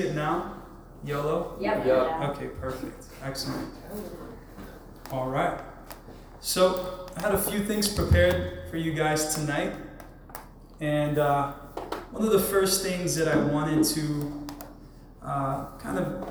[0.00, 0.56] it now?
[1.04, 1.56] YOLO?
[1.60, 1.86] Yep.
[1.86, 2.30] Yeah.
[2.30, 3.04] Okay, perfect.
[3.22, 3.72] Excellent.
[5.10, 5.58] All right.
[6.40, 9.74] So, I had a few things prepared for you guys tonight.
[10.80, 11.52] And uh,
[12.10, 14.46] one of the first things that I wanted to
[15.22, 16.28] uh, kind of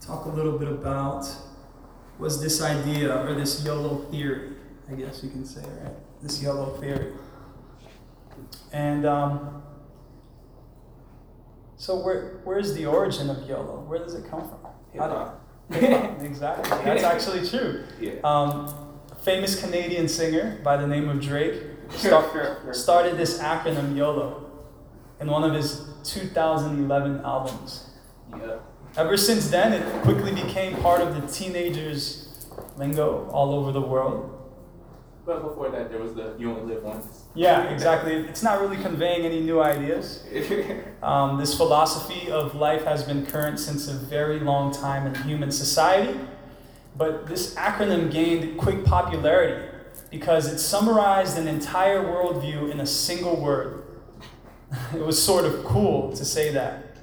[0.00, 1.28] talk a little bit about
[2.18, 4.52] was this idea or this YOLO theory,
[4.90, 5.94] I guess you can say, right?
[6.22, 7.12] This YOLO theory.
[8.72, 9.62] And um,
[11.78, 13.84] so, where, where's the origin of YOLO?
[13.88, 14.58] Where does it come from?
[14.98, 15.08] How
[15.70, 16.22] do- Hip-hop.
[16.22, 16.70] exactly.
[16.84, 17.84] That's actually true.
[18.00, 18.14] Yeah.
[18.24, 18.74] Um,
[19.22, 24.50] famous Canadian singer by the name of Drake start, started this acronym YOLO
[25.20, 27.90] in one of his 2011 albums.
[28.30, 28.56] Yeah.
[28.96, 34.34] Ever since then, it quickly became part of the teenagers' lingo all over the world.
[35.28, 38.14] But before that, there was the "You Only Live Once." Yeah, exactly.
[38.14, 40.24] It's not really conveying any new ideas.
[41.00, 45.52] Um, this philosophy of life has been current since a very long time in human
[45.52, 46.18] society,
[46.96, 49.64] but this acronym gained quick popularity
[50.10, 53.84] because it summarized an entire worldview in a single word.
[54.94, 56.96] It was sort of cool to say that,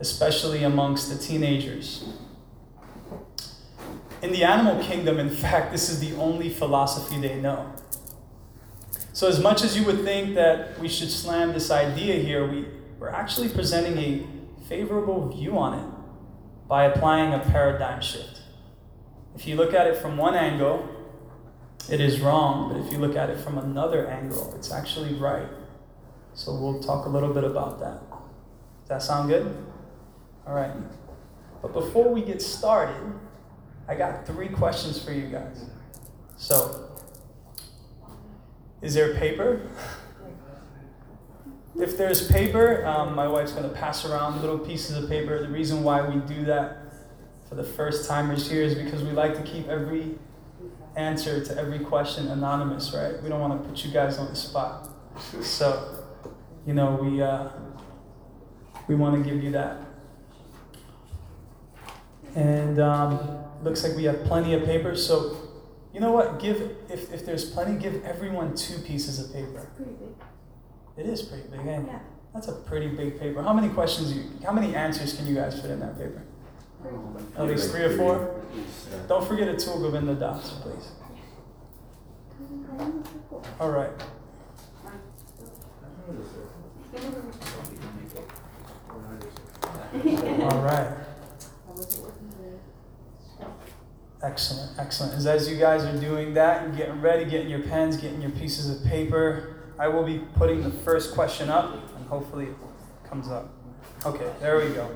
[0.00, 2.04] especially amongst the teenagers.
[4.20, 7.72] In the animal kingdom, in fact, this is the only philosophy they know.
[9.12, 12.66] So, as much as you would think that we should slam this idea here, we,
[12.98, 14.26] we're actually presenting a
[14.68, 15.86] favorable view on it
[16.68, 18.42] by applying a paradigm shift.
[19.36, 20.88] If you look at it from one angle,
[21.88, 25.48] it is wrong, but if you look at it from another angle, it's actually right.
[26.34, 28.00] So, we'll talk a little bit about that.
[28.10, 29.64] Does that sound good?
[30.44, 30.72] All right.
[31.62, 33.18] But before we get started,
[33.88, 35.64] I got three questions for you guys.
[36.36, 36.90] So,
[38.82, 39.62] is there paper?
[41.76, 45.40] If there's paper, um, my wife's going to pass around little pieces of paper.
[45.40, 46.92] The reason why we do that
[47.48, 50.18] for the first timers here is because we like to keep every
[50.96, 53.22] answer to every question anonymous, right?
[53.22, 54.88] We don't want to put you guys on the spot.
[55.40, 56.04] So,
[56.66, 57.48] you know, we, uh,
[58.86, 59.87] we want to give you that.
[62.34, 64.94] And um, looks like we have plenty of paper.
[64.94, 65.36] So,
[65.92, 66.38] you know what?
[66.38, 69.58] Give if, if there's plenty, give everyone two pieces of paper.
[69.58, 70.14] It's Pretty big.
[70.96, 71.86] It is pretty big, ain't?
[71.86, 71.98] Yeah.
[72.34, 73.42] That's a pretty big paper.
[73.42, 74.24] How many questions you?
[74.44, 76.22] How many answers can you guys fit in that paper?
[77.36, 78.42] At least three or four.
[79.08, 80.90] Don't forget a tool the dots, please.
[83.58, 83.90] All right.
[90.42, 91.07] All right.
[94.20, 95.14] Excellent, excellent.
[95.14, 98.32] As, as you guys are doing that and getting ready, getting your pens, getting your
[98.32, 102.56] pieces of paper, I will be putting the first question up and hopefully it
[103.08, 103.50] comes up.
[104.04, 104.90] Okay, there we go.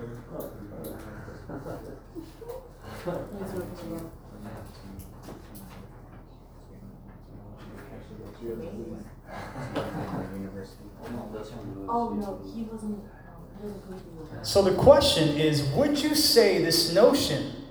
[11.89, 12.99] Oh no, he wasn't.
[12.99, 13.09] Um,
[13.61, 17.62] he wasn't going to So the question is Would you say this notion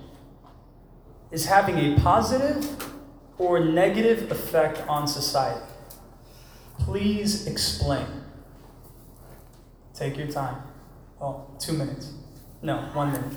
[1.32, 2.92] is having a positive
[3.38, 5.64] or negative effect on society?
[6.78, 8.06] Please explain.
[9.94, 10.62] Take your time.
[11.20, 12.12] Oh, two minutes.
[12.60, 13.32] No, one minute.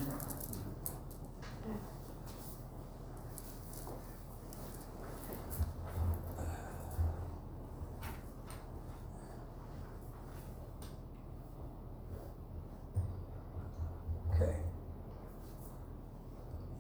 [14.34, 14.55] Okay.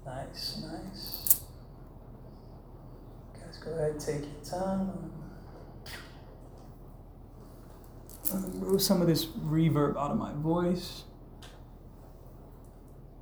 [0.05, 0.84] Nice, nice.
[3.65, 5.11] Guys, go ahead, take your time.
[8.33, 11.03] Let me Move some of this reverb out of my voice.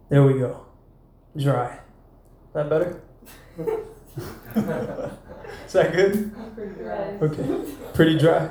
[0.10, 0.66] There we go.
[1.36, 1.74] Dry.
[1.74, 1.80] Is
[2.54, 3.02] that better?
[5.66, 6.34] Is that good?
[6.56, 6.98] Pretty dry.
[7.22, 7.74] Okay.
[7.94, 8.50] Pretty dry.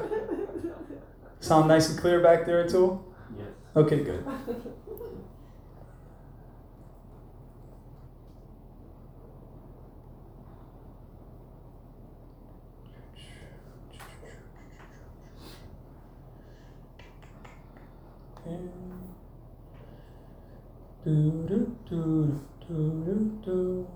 [1.40, 3.02] Sound nice and clear back there, Atul?
[3.36, 3.46] Yes.
[3.76, 4.24] Okay, good.
[21.12, 22.40] Do do
[23.44, 23.86] do.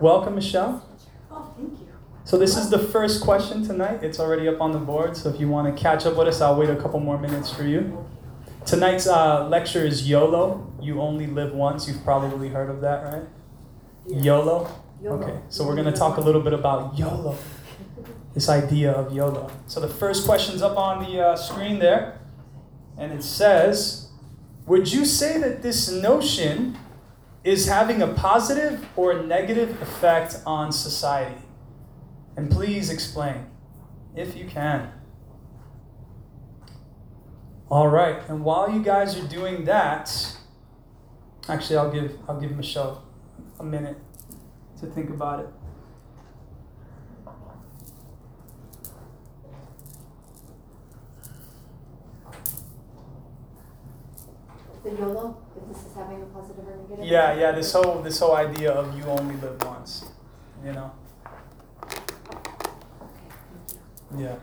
[0.00, 0.91] Welcome, Michelle.
[2.32, 4.02] So this is the first question tonight.
[4.02, 5.18] It's already up on the board.
[5.18, 7.52] So if you want to catch up with us, I'll wait a couple more minutes
[7.52, 8.08] for you.
[8.64, 10.72] Tonight's uh, lecture is YOLO.
[10.80, 11.86] You only live once.
[11.86, 13.28] You've probably heard of that, right?
[14.08, 14.66] YOLO.
[15.04, 15.40] Okay.
[15.50, 17.36] So we're going to talk a little bit about YOLO.
[18.32, 19.50] This idea of YOLO.
[19.66, 22.18] So the first question's up on the uh, screen there,
[22.96, 24.08] and it says,
[24.64, 26.78] "Would you say that this notion
[27.44, 31.36] is having a positive or negative effect on society?"
[32.36, 33.46] And please explain,
[34.16, 34.92] if you can.
[37.70, 40.36] All right, and while you guys are doing that,
[41.48, 43.02] actually, I'll give I'll give Michelle
[43.58, 43.96] a minute
[44.80, 45.48] to think about it.
[54.84, 57.06] The YOLO, if this is having a positive or negative?
[57.06, 60.04] Yeah, yeah, this whole this whole idea of you only live once,
[60.64, 60.90] you know.
[61.82, 63.80] Okay, thank you.
[64.18, 64.36] Yeah.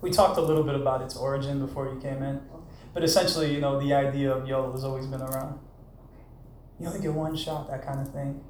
[0.00, 2.40] We talked a little bit about its origin before you came in,
[2.92, 5.58] but essentially, you know, the idea of YOLO has always been around.
[6.78, 8.42] You only get one shot, that kind of thing.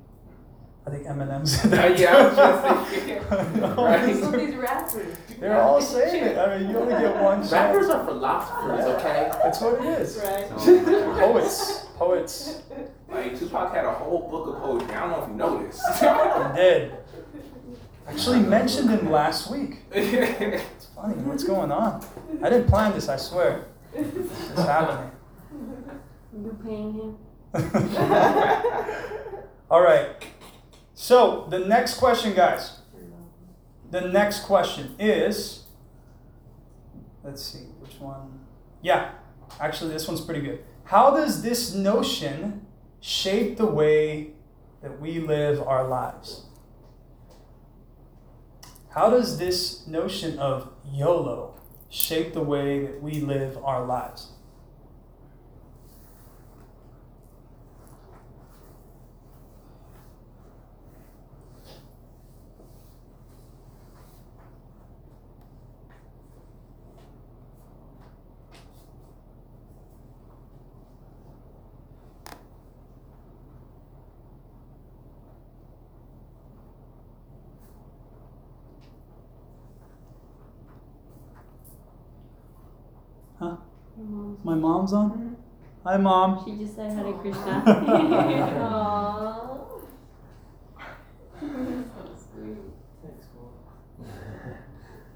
[0.87, 1.99] I think Eminem said Uh, that.
[1.99, 3.25] yeah, I was just thinking.
[3.77, 4.15] Right.
[4.21, 5.17] So these rappers.
[5.41, 6.39] They're all saying it.
[6.39, 8.01] I mean, you only get one Rappers shot.
[8.01, 9.31] are philosophers, okay?
[9.43, 10.17] That's what it is.
[10.23, 10.49] Right.
[11.21, 12.63] Poets, poets.
[13.07, 14.93] Like Tupac had a whole book of poetry.
[14.93, 15.83] I don't know if you noticed.
[16.01, 16.01] this.
[16.01, 16.93] They did.
[18.09, 19.77] Actually mentioned him last week.
[19.93, 21.15] It's funny.
[21.23, 22.05] What's going on?
[22.43, 23.09] I didn't plan this.
[23.09, 23.67] I swear.
[23.95, 25.13] It's happening.
[26.33, 27.17] You paying him?
[29.71, 30.17] All right.
[30.95, 32.79] So the next question, guys.
[33.93, 35.65] The next question is.
[37.23, 38.41] Let's see which one.
[38.83, 39.13] Yeah,
[39.61, 40.65] actually, this one's pretty good.
[40.85, 42.67] How does this notion
[43.01, 44.33] shape the way
[44.83, 46.43] that we live our lives?
[48.91, 51.55] How does this notion of YOLO
[51.89, 54.35] shape the way that we live our lives?
[83.39, 83.57] Huh?
[83.99, 84.93] Your mom's.
[84.93, 85.11] My mom's on?
[85.11, 85.35] Mm-hmm.
[85.85, 86.45] Hi, mom.
[86.45, 87.63] She just said Hare Krishna.
[87.67, 89.05] Aww.
[91.41, 92.59] so sweet.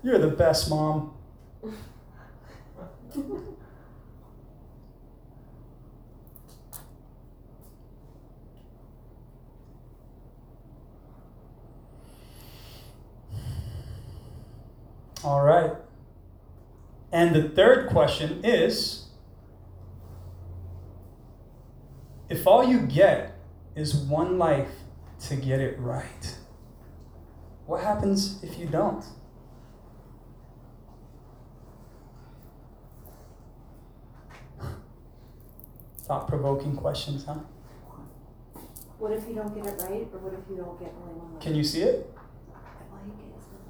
[0.02, 1.14] You're the best mom.
[15.24, 15.72] All right.
[17.10, 19.07] And the third question is
[22.28, 23.34] if all you get
[23.74, 24.70] is one life
[25.28, 26.36] to get it right,
[27.66, 29.04] what happens if you don't?
[36.02, 37.40] Thought provoking questions, huh?
[38.98, 41.34] What if you don't get it right, or what if you don't get only one
[41.34, 41.42] life?
[41.42, 42.12] Can you see it?
[42.80, 43.62] If all you get is one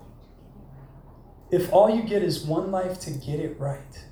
[1.50, 4.04] If all you get is one life life to get it right.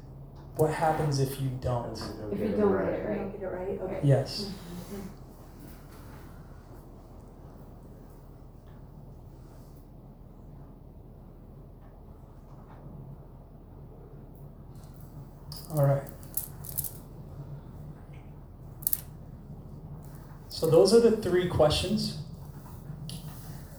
[0.57, 1.93] What happens if you don't?
[1.93, 3.17] If you don't get it If you right.
[3.17, 4.01] don't get it right, okay.
[4.03, 4.51] Yes.
[15.71, 16.03] All right.
[20.49, 22.19] So those are the three questions.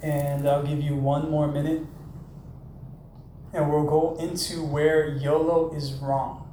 [0.01, 1.83] And I'll give you one more minute.
[3.53, 6.46] And we'll go into where YOLO is wrong.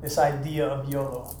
[0.00, 1.36] This idea of YOLO.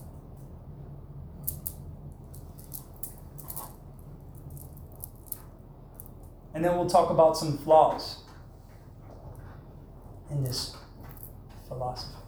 [6.54, 8.22] And then we'll talk about some flaws
[10.28, 10.76] in this
[11.68, 12.18] philosophy.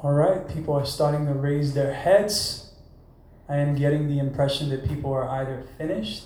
[0.00, 2.72] All right, people are starting to raise their heads.
[3.48, 6.24] I am getting the impression that people are either finished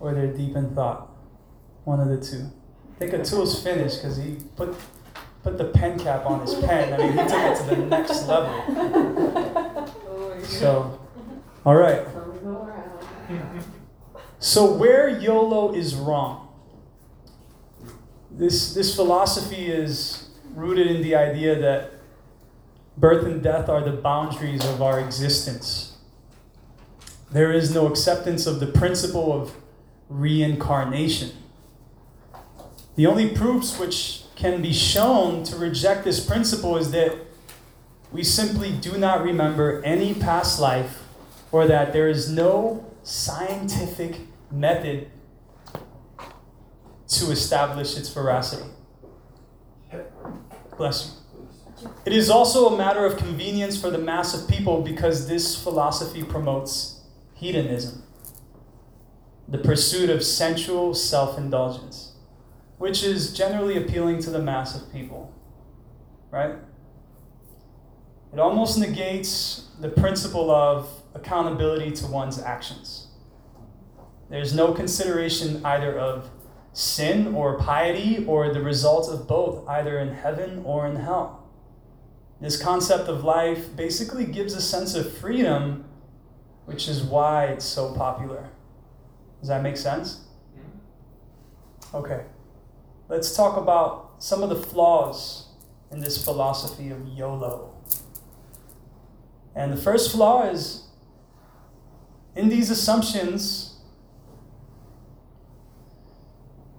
[0.00, 1.10] or they're deep in thought.
[1.84, 2.50] One of the two.
[2.96, 4.74] I think Atul's finished because he put
[5.42, 6.92] put the pen cap on his pen.
[6.92, 9.86] I mean, he took it to the next level.
[10.44, 10.98] So
[11.64, 12.06] All right.
[14.38, 16.48] So where YOLO is wrong,
[18.30, 21.95] this this philosophy is rooted in the idea that
[22.96, 25.96] birth and death are the boundaries of our existence.
[27.30, 29.54] There is no acceptance of the principle of
[30.08, 31.32] reincarnation.
[32.94, 37.16] The only proofs which can be shown to reject this principle is that
[38.12, 41.02] we simply do not remember any past life
[41.52, 45.10] or that there is no scientific method
[47.08, 48.70] to establish its veracity.
[50.76, 51.15] Bless you.
[52.04, 56.22] It is also a matter of convenience for the mass of people because this philosophy
[56.22, 57.00] promotes
[57.34, 58.02] hedonism,
[59.48, 62.12] the pursuit of sensual self indulgence,
[62.78, 65.34] which is generally appealing to the mass of people.
[66.30, 66.56] Right?
[68.32, 73.08] It almost negates the principle of accountability to one's actions.
[74.28, 76.30] There's no consideration either of
[76.72, 81.45] sin or piety or the result of both, either in heaven or in hell.
[82.40, 85.84] This concept of life basically gives a sense of freedom,
[86.66, 88.50] which is why it's so popular.
[89.40, 90.20] Does that make sense?
[90.56, 91.96] Mm-hmm.
[91.96, 92.24] Okay.
[93.08, 95.48] Let's talk about some of the flaws
[95.90, 97.72] in this philosophy of YOLO.
[99.54, 100.88] And the first flaw is
[102.34, 103.78] in these assumptions,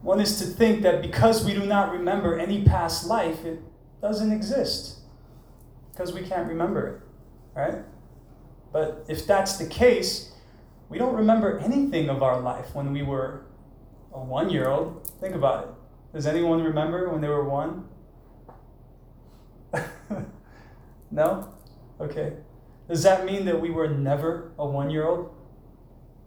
[0.01, 3.59] one is to think that because we do not remember any past life, it
[3.99, 4.96] doesn't exist.
[5.97, 7.01] Because we can't remember it,
[7.59, 7.79] right?
[8.71, 10.31] But if that's the case,
[10.89, 13.47] we don't remember anything of our life when we were
[14.13, 15.09] a one year old.
[15.19, 15.69] Think about it.
[16.13, 17.87] Does anyone remember when they were one?
[21.11, 21.51] no?
[21.99, 22.33] Okay.
[22.87, 25.33] Does that mean that we were never a one year old?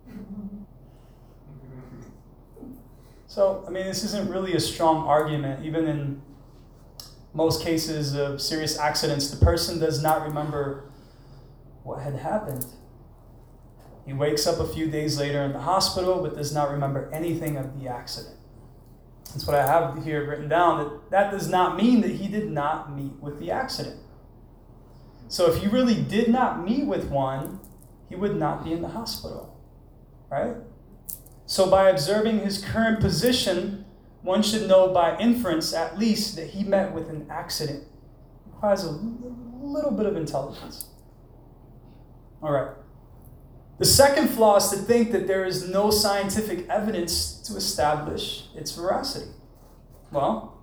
[3.26, 5.64] So, I mean, this isn't really a strong argument.
[5.64, 6.20] Even in
[7.32, 10.90] most cases of serious accidents, the person does not remember
[11.82, 12.66] what had happened.
[14.06, 17.56] He wakes up a few days later in the hospital but does not remember anything
[17.56, 18.36] of the accident.
[19.26, 20.78] That's what I have here written down.
[20.78, 24.00] That that does not mean that he did not meet with the accident.
[25.28, 27.60] So if he really did not meet with one,
[28.08, 29.56] he would not be in the hospital.
[30.28, 30.56] Right?
[31.46, 33.79] So by observing his current position,
[34.22, 37.82] one should know by inference at least that he met with an accident.
[37.82, 40.88] It requires a little bit of intelligence.
[42.42, 42.74] All right.
[43.78, 48.72] The second flaw is to think that there is no scientific evidence to establish its
[48.72, 49.30] veracity.
[50.12, 50.58] Well,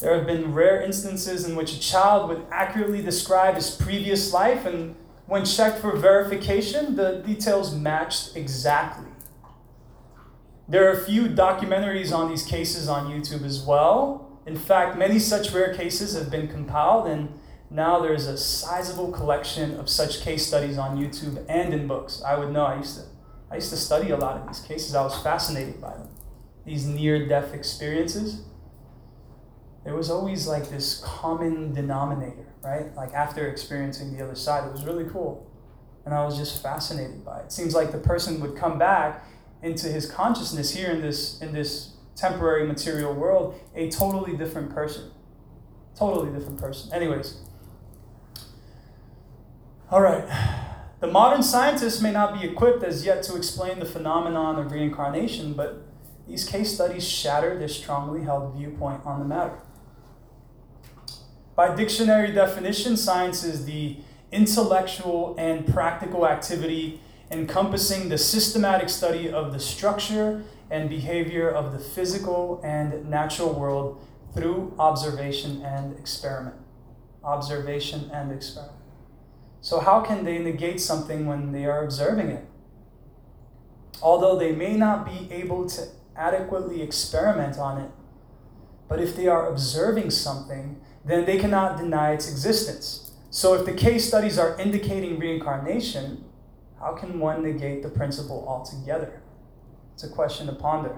[0.00, 4.64] there have been rare instances in which a child would accurately describe his previous life,
[4.64, 9.06] and when checked for verification, the details matched exactly.
[10.68, 14.40] There are a few documentaries on these cases on YouTube as well.
[14.46, 17.38] In fact, many such rare cases have been compiled, and
[17.70, 22.22] now there's a sizable collection of such case studies on YouTube and in books.
[22.22, 22.64] I would know.
[22.64, 23.04] I used to,
[23.50, 24.94] I used to study a lot of these cases.
[24.94, 26.08] I was fascinated by them.
[26.64, 28.44] These near-death experiences
[29.88, 32.94] there was always like this common denominator, right?
[32.94, 35.50] Like after experiencing the other side, it was really cool.
[36.04, 37.44] And I was just fascinated by it.
[37.46, 39.24] It seems like the person would come back
[39.62, 45.10] into his consciousness here in this in this temporary material world, a totally different person.
[45.96, 46.92] Totally different person.
[46.92, 47.40] Anyways.
[49.90, 50.24] All right.
[51.00, 55.54] The modern scientists may not be equipped as yet to explain the phenomenon of reincarnation,
[55.54, 55.82] but
[56.26, 59.58] these case studies shatter their strongly held viewpoint on the matter.
[61.54, 63.98] By dictionary definition, science is the
[64.30, 71.78] intellectual and practical activity encompassing the systematic study of the structure and behavior of the
[71.78, 74.00] physical and natural world
[74.34, 76.56] through observation and experiment.
[77.24, 78.76] Observation and experiment.
[79.60, 82.44] So, how can they negate something when they are observing it?
[84.00, 87.90] Although they may not be able to adequately experiment on it,
[88.88, 93.12] but if they are observing something, then they cannot deny its existence.
[93.30, 96.24] So, if the case studies are indicating reincarnation,
[96.80, 99.22] how can one negate the principle altogether?
[99.94, 100.96] It's a question to ponder.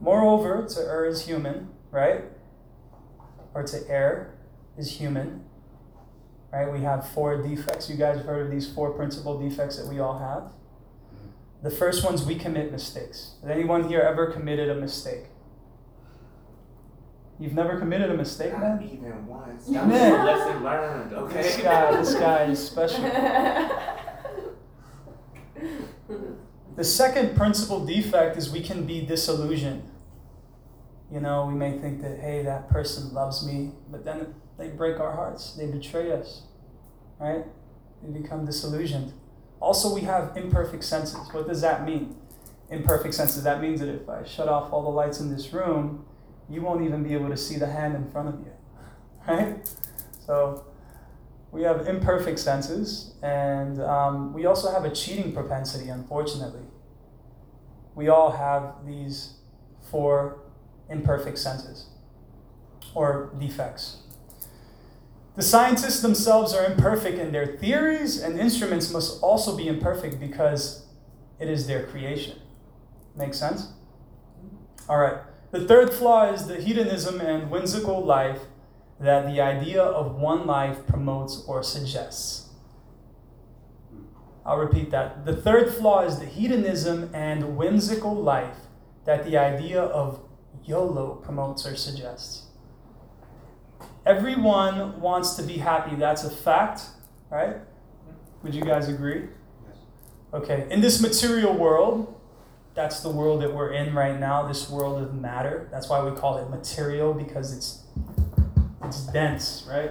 [0.00, 2.24] Moreover, to err is human, right?
[3.54, 4.34] Or to err
[4.76, 5.44] is human,
[6.52, 6.70] right?
[6.72, 7.88] We have four defects.
[7.90, 10.52] You guys have heard of these four principal defects that we all have?
[11.62, 13.32] The first one's we commit mistakes.
[13.42, 15.24] Has anyone here ever committed a mistake?
[17.38, 18.82] You've never committed a mistake, Not man?
[18.90, 19.68] even once.
[19.68, 19.88] Man.
[19.90, 21.42] That's a lesson learned, okay?
[21.42, 23.04] This guy, this guy is special.
[26.76, 29.82] The second principal defect is we can be disillusioned.
[31.10, 35.00] You know, we may think that, hey, that person loves me, but then they break
[35.00, 36.42] our hearts, they betray us,
[37.18, 37.44] right?
[38.02, 39.14] We become disillusioned.
[39.58, 41.16] Also, we have imperfect senses.
[41.32, 42.14] What does that mean?
[42.68, 43.42] Imperfect senses.
[43.42, 46.04] That means that if I shut off all the lights in this room,
[46.50, 48.52] you won't even be able to see the hand in front of you,
[49.28, 49.66] right?
[50.26, 50.66] So,
[51.52, 56.65] we have imperfect senses, and um, we also have a cheating propensity, unfortunately.
[57.96, 59.38] We all have these
[59.90, 60.38] four
[60.88, 61.86] imperfect senses
[62.94, 64.02] or defects.
[65.34, 70.86] The scientists themselves are imperfect in their theories, and instruments must also be imperfect because
[71.38, 72.38] it is their creation.
[73.16, 73.72] Make sense?
[74.88, 75.18] All right.
[75.50, 78.40] The third flaw is the hedonism and whimsical life
[79.00, 82.45] that the idea of one life promotes or suggests.
[84.46, 85.24] I'll repeat that.
[85.26, 88.56] The third flaw is the hedonism and whimsical life
[89.04, 90.20] that the idea of
[90.64, 92.44] YOLO promotes or suggests.
[94.06, 95.96] Everyone wants to be happy.
[95.96, 96.82] That's a fact,
[97.28, 97.56] right?
[98.44, 99.24] Would you guys agree?
[99.66, 99.76] Yes.
[100.32, 100.68] Okay.
[100.70, 102.14] In this material world,
[102.74, 105.66] that's the world that we're in right now, this world of matter.
[105.72, 107.82] That's why we call it material because it's
[108.84, 109.90] it's dense, right?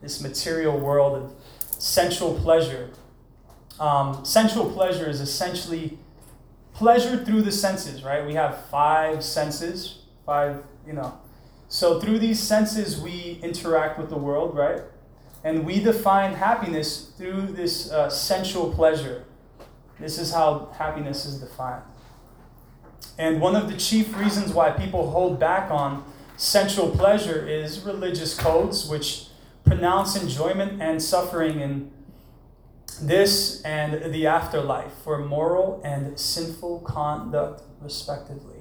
[0.00, 1.32] This material world of
[1.78, 2.90] sensual pleasure.
[3.82, 5.98] Um, sensual pleasure is essentially
[6.72, 8.24] pleasure through the senses, right?
[8.24, 11.18] We have five senses, five, you know.
[11.66, 14.82] So through these senses, we interact with the world, right?
[15.42, 19.24] And we define happiness through this uh, sensual pleasure.
[19.98, 21.82] This is how happiness is defined.
[23.18, 26.04] And one of the chief reasons why people hold back on
[26.36, 29.26] sensual pleasure is religious codes, which
[29.64, 31.90] pronounce enjoyment and suffering in
[32.98, 38.60] this and the afterlife for moral and sinful conduct, respectively.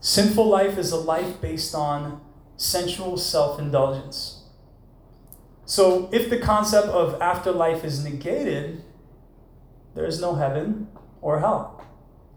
[0.00, 2.20] Sinful life is a life based on
[2.56, 4.44] sensual self indulgence.
[5.64, 8.82] So, if the concept of afterlife is negated,
[9.94, 10.88] there is no heaven
[11.20, 11.84] or hell.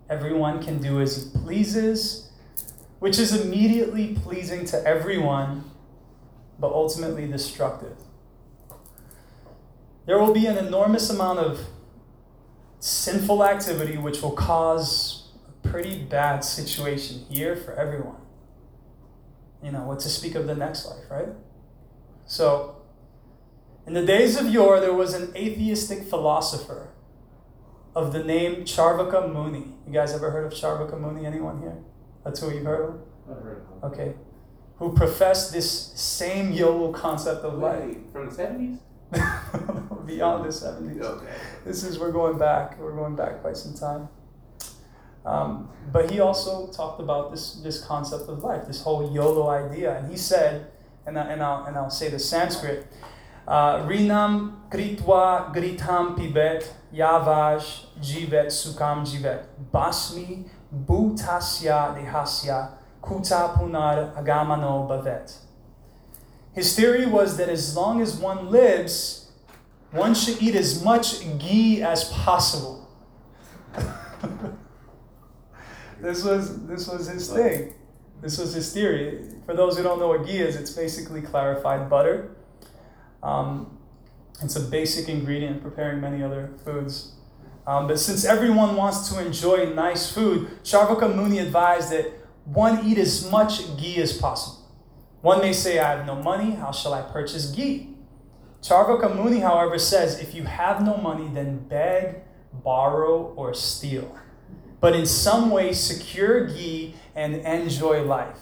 [0.09, 2.31] Everyone can do as he pleases
[3.01, 5.63] which is immediately pleasing to everyone,
[6.59, 7.97] but ultimately destructive.
[10.11, 11.67] There will be an enormous amount of
[12.81, 18.17] sinful activity which will cause a pretty bad situation here for everyone.
[19.63, 21.29] You know, what to speak of the next life, right?
[22.25, 22.81] So,
[23.87, 26.89] in the days of yore, there was an atheistic philosopher
[27.95, 29.75] of the name Charvaka Muni.
[29.87, 31.25] You guys ever heard of Charvaka Muni?
[31.25, 31.77] Anyone here?
[32.25, 32.99] That's who you've heard of?
[33.29, 34.15] I've heard of Okay.
[34.75, 37.95] Who professed this same YOLO concept of life.
[38.11, 38.79] From the 70s?
[40.05, 41.01] Beyond the 70s.
[41.01, 41.33] Okay.
[41.65, 42.79] This is, we're going back.
[42.79, 44.09] We're going back quite some time.
[45.25, 49.97] Um, but he also talked about this, this concept of life, this whole YOLO idea.
[49.97, 50.71] And he said,
[51.05, 52.87] and, I, and, I'll, and I'll say the Sanskrit,
[53.47, 62.69] uh, Rinam kritva gritam pibet yavaj jivet sukam jivet basmi Bhutasya dehasya
[63.01, 65.35] kuta punar agamano bhavet.
[66.53, 69.31] His theory was that as long as one lives,
[69.91, 72.89] one should eat as much ghee as possible.
[76.01, 77.73] this was this was his thing.
[78.21, 79.29] This was his theory.
[79.45, 82.35] For those who don't know what ghee is, it's basically clarified butter.
[83.23, 83.77] Um,
[84.41, 87.13] it's a basic ingredient in preparing many other foods.
[87.65, 92.11] Um, but since everyone wants to enjoy nice food, Charvaka Muni advised that
[92.45, 94.60] one eat as much ghee as possible.
[95.21, 97.95] One may say, I have no money, how shall I purchase ghee?
[98.61, 102.21] Charvaka Muni, however, says if you have no money, then beg,
[102.63, 104.15] borrow, or steal.
[104.79, 108.39] But in some way, secure ghee and enjoy life.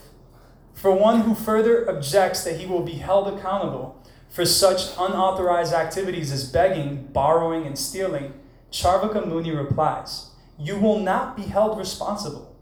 [0.74, 6.32] For one who further objects that he will be held accountable for such unauthorized activities
[6.32, 8.34] as begging, borrowing, and stealing,
[8.72, 12.56] Charvaka Muni replies, You will not be held responsible.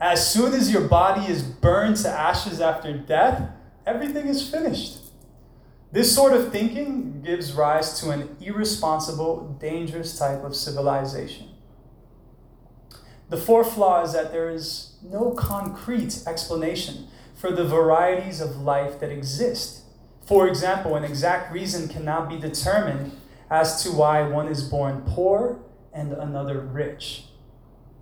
[0.00, 3.50] As soon as your body is burned to ashes after death,
[3.86, 4.98] everything is finished.
[5.92, 11.48] This sort of thinking gives rise to an irresponsible, dangerous type of civilization.
[13.28, 18.98] The fourth flaw is that there is no concrete explanation for the varieties of life
[19.00, 19.82] that exist.
[20.26, 23.12] For example, an exact reason cannot be determined
[23.48, 25.60] as to why one is born poor
[25.92, 27.26] and another rich.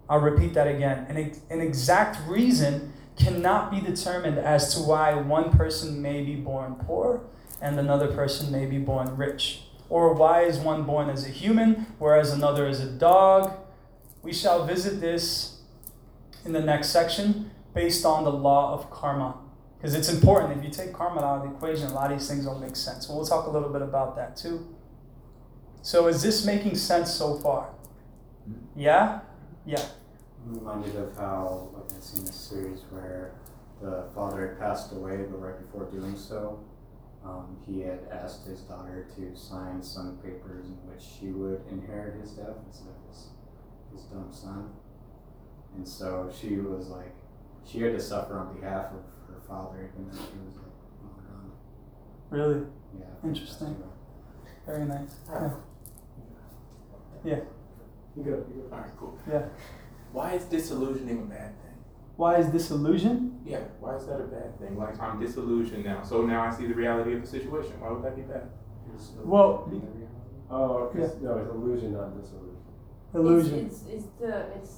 [0.09, 1.07] I'll repeat that again.
[1.09, 6.75] An, an exact reason cannot be determined as to why one person may be born
[6.75, 7.25] poor
[7.61, 9.63] and another person may be born rich.
[9.89, 13.53] Or why is one born as a human, whereas another is a dog,
[14.23, 15.61] We shall visit this
[16.47, 19.37] in the next section based on the law of karma.
[19.77, 20.59] Because it's important.
[20.59, 22.75] If you take karma out of the equation, a lot of these things don't make
[22.75, 23.07] sense.
[23.07, 24.67] We'll talk a little bit about that too.
[25.83, 27.65] So is this making sense so far?
[28.47, 28.55] Hmm?
[28.75, 29.21] Yeah?
[29.67, 29.85] Yeah.
[30.45, 33.33] I'm reminded of how, like, I've seen this series where
[33.81, 36.61] the father had passed away, but right before doing so,
[37.25, 42.21] um, he had asked his daughter to sign some papers in which she would inherit
[42.21, 43.29] his death instead of his,
[43.95, 44.71] his dumb son.
[45.77, 47.15] And so she was like,
[47.65, 49.03] she had to suffer on behalf of
[49.35, 50.67] her father, even though he was like
[51.03, 51.53] long gone.
[52.29, 52.67] Really?
[52.99, 53.29] Yeah.
[53.29, 53.77] Interesting.
[54.67, 55.17] Very nice.
[55.31, 55.51] Yeah.
[57.25, 57.41] Yeah.
[58.17, 58.31] You go.
[58.31, 58.77] You go.
[58.77, 59.19] All right, cool.
[59.27, 59.47] Yeah.
[60.15, 61.75] Why is disillusioning a bad thing?
[62.17, 63.41] Why is disillusion?
[63.45, 64.79] Yeah, why is that a bad thing?
[64.79, 67.73] Like I'm disillusioned now, so now I see the reality of the situation.
[67.81, 68.49] Why would that be bad?
[69.25, 69.71] Well,
[70.51, 72.63] Oh, because no, it's illusion, not disillusion.
[73.13, 73.67] illusion.
[73.67, 74.73] It's, it's, it's the, it's,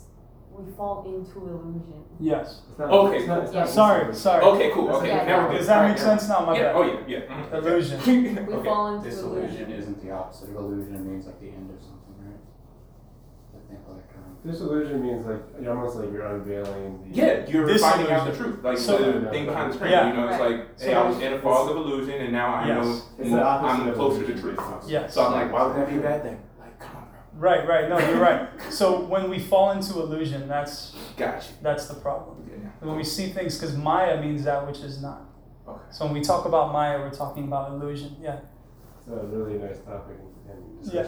[0.51, 2.03] we fall into illusion.
[2.19, 2.63] Yes.
[2.71, 4.43] It's not, Okay, it's not, it's not Sorry, sorry.
[4.45, 4.89] Okay, cool.
[4.97, 5.59] Okay, Yeah, now we're good.
[5.59, 6.47] Does that make right, sense now?
[6.47, 6.63] My yeah.
[6.73, 6.77] bad.
[6.77, 7.21] Oh yeah, yeah.
[7.29, 7.55] mhm.
[7.55, 8.01] Illusion.
[8.47, 8.65] We Okay.
[8.65, 9.73] fall into Disillusion illusion.
[9.73, 11.93] isn't the opposite of illusion, it means like the end of something, right?
[11.93, 11.96] I think
[14.47, 17.17] like, um, Disillusion means like you're almost like you're unveiling the.
[17.17, 18.63] Yeah, you're finding out the truth.
[18.63, 19.91] Like So- the thing behind the screen.
[19.93, 20.09] Yeah.
[20.09, 20.51] You know, it's Right.
[20.59, 23.03] like, hey, I was in a fog of illusion, and now I know Yes.
[23.19, 24.57] It's more, the opposite I'm closer to illusion.
[24.57, 24.85] truth.
[24.89, 25.15] Yes.
[25.15, 26.39] So I'm like, why would that be a bad thing?
[26.59, 27.05] Like, come on,
[27.39, 27.51] bro.
[27.51, 27.89] Right, right.
[27.89, 28.49] No, you're right.
[28.71, 31.57] So when we fall into illusion, that's Got you.
[31.63, 32.37] that's the problem.
[32.51, 32.69] Yeah.
[32.81, 35.23] When we see things, because Maya means that which is not.
[35.69, 35.81] Okay.
[35.91, 38.17] So when we talk about Maya, we're talking about illusion.
[38.21, 38.39] Yeah.
[38.99, 40.17] It's a really nice topic
[40.49, 41.03] and Yeah.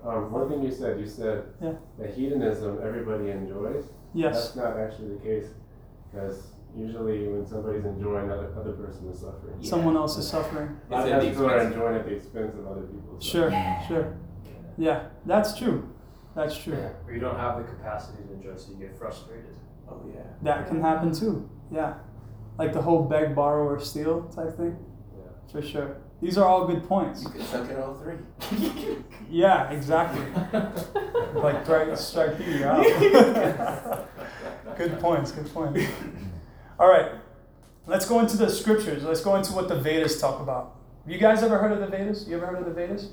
[0.00, 0.24] Discussion so far.
[0.26, 1.72] Um, one thing you said, you said Yeah.
[1.98, 3.84] that hedonism everybody enjoys.
[4.14, 4.34] Yes.
[4.34, 5.46] That's not actually the case,
[6.10, 9.56] because usually when somebody's enjoying, the other other person is suffering.
[9.60, 9.70] Yeah.
[9.70, 10.76] Someone else is suffering.
[10.90, 11.74] A lot It's of at the people are expense.
[11.74, 13.14] enjoying at the expense of other people.
[13.18, 13.50] so- Sure,
[13.88, 14.16] sure.
[14.78, 15.88] Yeah, that's true.
[16.34, 16.74] That's true.
[17.06, 19.54] Or you don't have the capacity to enjoy, so you get frustrated.
[19.88, 20.22] Oh yeah.
[20.42, 21.48] That can happen too.
[21.70, 21.94] Yeah.
[22.58, 24.76] Like the whole beg, borrow, or steal type thing.
[25.16, 25.24] Yeah.
[25.52, 25.96] For sure.
[26.20, 27.22] These are all good points.
[27.22, 28.16] You can suck at all three.
[29.30, 30.24] Yeah, exactly.
[31.40, 31.64] like
[31.96, 34.08] strike you you're out.
[34.76, 35.30] good points.
[35.30, 35.80] Good points.
[36.80, 37.12] All right,
[37.86, 39.04] let's go into the scriptures.
[39.04, 40.76] Let's go into what the Vedas talk about.
[41.04, 42.26] Have you guys ever heard of the Vedas?
[42.26, 43.12] You ever heard of the Vedas?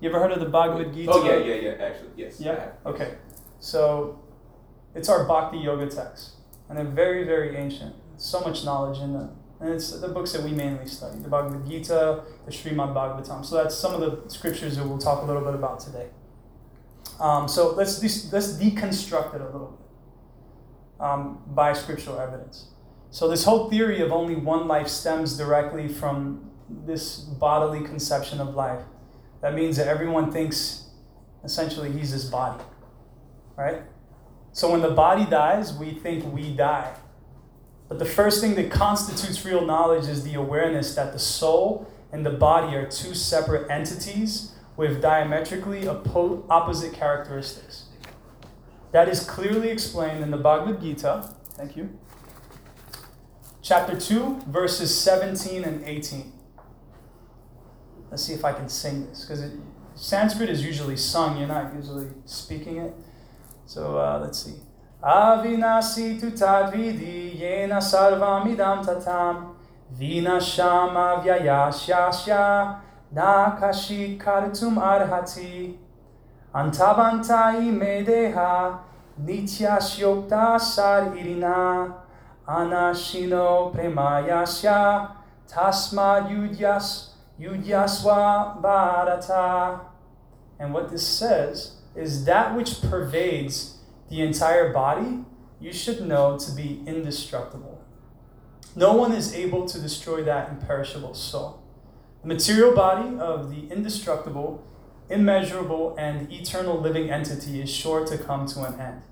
[0.00, 1.12] You ever heard of the Bhagavad Gita?
[1.12, 1.84] Oh yeah, yeah, yeah.
[1.84, 2.40] Actually, yes.
[2.40, 2.70] Yeah.
[2.86, 3.14] Okay.
[3.60, 4.18] So,
[4.94, 6.32] it's our Bhakti Yoga text,
[6.68, 7.94] and they're very, very ancient.
[8.16, 11.66] So much knowledge in them, and it's the books that we mainly study: the Bhagavad
[11.68, 13.46] Gita, the Srimad Bhagavatam.
[13.46, 16.08] So that's some of the scriptures that we'll talk a little bit about today.
[17.20, 22.66] Um, so let's de- let's deconstruct it a little bit um, by scriptural evidence.
[23.10, 28.56] So this whole theory of only one life stems directly from this bodily conception of
[28.56, 28.82] life.
[29.42, 30.90] That means that everyone thinks
[31.44, 32.62] essentially he's his body,
[33.56, 33.82] right?
[34.52, 36.94] So when the body dies, we think we die.
[37.92, 42.24] But the first thing that constitutes real knowledge is the awareness that the soul and
[42.24, 47.88] the body are two separate entities with diametrically oppo- opposite characteristics.
[48.92, 51.34] That is clearly explained in the Bhagavad Gita.
[51.50, 51.98] Thank you.
[53.60, 56.32] Chapter 2, verses 17 and 18.
[58.10, 59.44] Let's see if I can sing this because
[59.96, 62.94] Sanskrit is usually sung, you're not usually speaking it.
[63.66, 64.54] So uh, let's see.
[65.02, 69.54] Avinasi tu tadvidi yena sarvamidam tatam.
[69.98, 72.76] Vinashama vyayashyasya
[73.12, 75.74] nakashit kartum arhati.
[76.54, 78.78] Antavantai medeha
[79.20, 81.92] nityasyokta saririna
[82.46, 85.08] anashino premayasya
[85.48, 87.08] tasma yudyas
[87.40, 89.80] yudyaswa bharata.
[90.60, 93.81] And what this says is that which pervades
[94.12, 95.24] the entire body,
[95.58, 97.82] you should know to be indestructible.
[98.76, 101.62] No one is able to destroy that imperishable soul.
[102.20, 104.66] The material body of the indestructible,
[105.08, 109.02] immeasurable, and eternal living entity is sure to come to an end.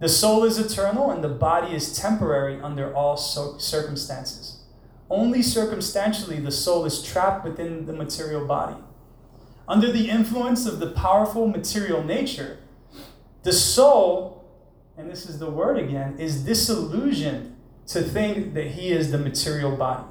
[0.00, 4.62] The soul is eternal and the body is temporary under all circumstances.
[5.10, 8.82] Only circumstantially the soul is trapped within the material body.
[9.68, 12.60] Under the influence of the powerful material nature,
[13.48, 14.44] the soul,
[14.98, 17.56] and this is the word again, is disillusioned
[17.86, 20.04] to think that he is the material body.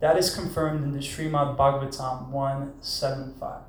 [0.00, 3.62] That is confirmed in the Srimad Bhagavatam 175.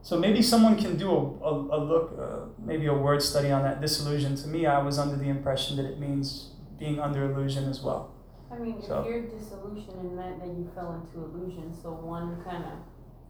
[0.00, 3.62] So maybe someone can do a, a, a look, uh, maybe a word study on
[3.64, 4.34] that disillusion.
[4.36, 8.14] To me, I was under the impression that it means being under illusion as well.
[8.50, 12.42] I mean, So- if you're disillusioned, it meant that you fell into illusion, so one
[12.48, 12.78] kind of.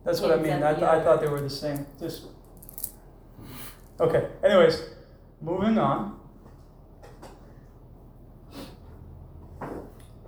[0.04, 0.62] That's what I mean.
[0.62, 1.86] I, th- I thought they were the same.
[1.98, 2.28] Just
[4.00, 4.28] okay.
[4.42, 4.82] Anyways,
[5.40, 6.18] moving on.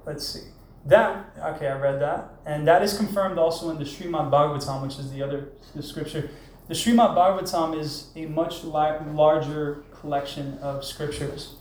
[0.05, 0.49] Let's see.
[0.87, 2.35] That, okay, I read that.
[2.45, 6.31] And that is confirmed also in the Srimad Bhagavatam, which is the other the scripture.
[6.69, 11.55] The Srimad Bhagavatam is a much la- larger collection of scriptures.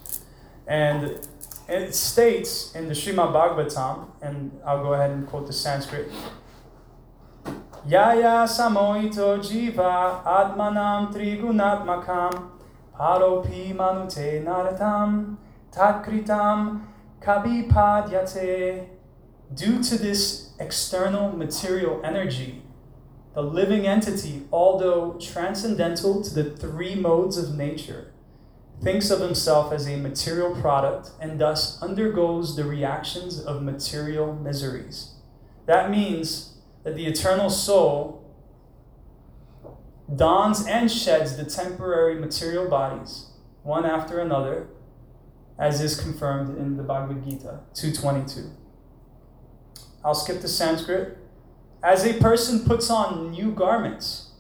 [0.68, 1.20] And
[1.70, 6.10] it states in the Srimad Bhagavatam, and I'll go ahead and quote the Sanskrit
[7.84, 12.50] Yaya samoito jiva atmanam trigunatmakam
[12.96, 15.38] paropi manute naratam
[15.72, 16.82] tatkritam
[17.20, 18.88] kabipadyate.
[19.56, 22.62] Due to this external material energy,
[23.34, 28.14] the living entity, although transcendental to the three modes of nature,
[28.84, 35.16] thinks of himself as a material product and thus undergoes the reactions of material miseries.
[35.66, 36.51] That means
[36.84, 38.22] that the eternal soul
[40.14, 43.28] dons and sheds the temporary material bodies,
[43.64, 44.68] one after another,
[45.58, 48.52] as is confirmed in the Bhagavad Gita 222.
[50.04, 51.18] I'll skip the Sanskrit.
[51.84, 54.32] As a person puts on new garments,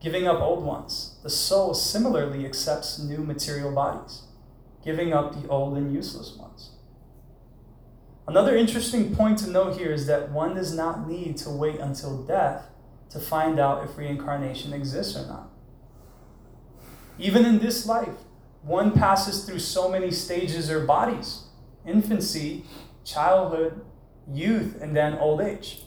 [0.00, 4.22] giving up old ones, the soul similarly accepts new material bodies,
[4.84, 6.69] giving up the old and useless ones.
[8.30, 12.22] Another interesting point to note here is that one does not need to wait until
[12.22, 12.68] death
[13.08, 15.50] to find out if reincarnation exists or not.
[17.18, 18.14] Even in this life,
[18.62, 21.46] one passes through so many stages or bodies
[21.84, 22.66] infancy,
[23.04, 23.80] childhood,
[24.32, 25.82] youth, and then old age.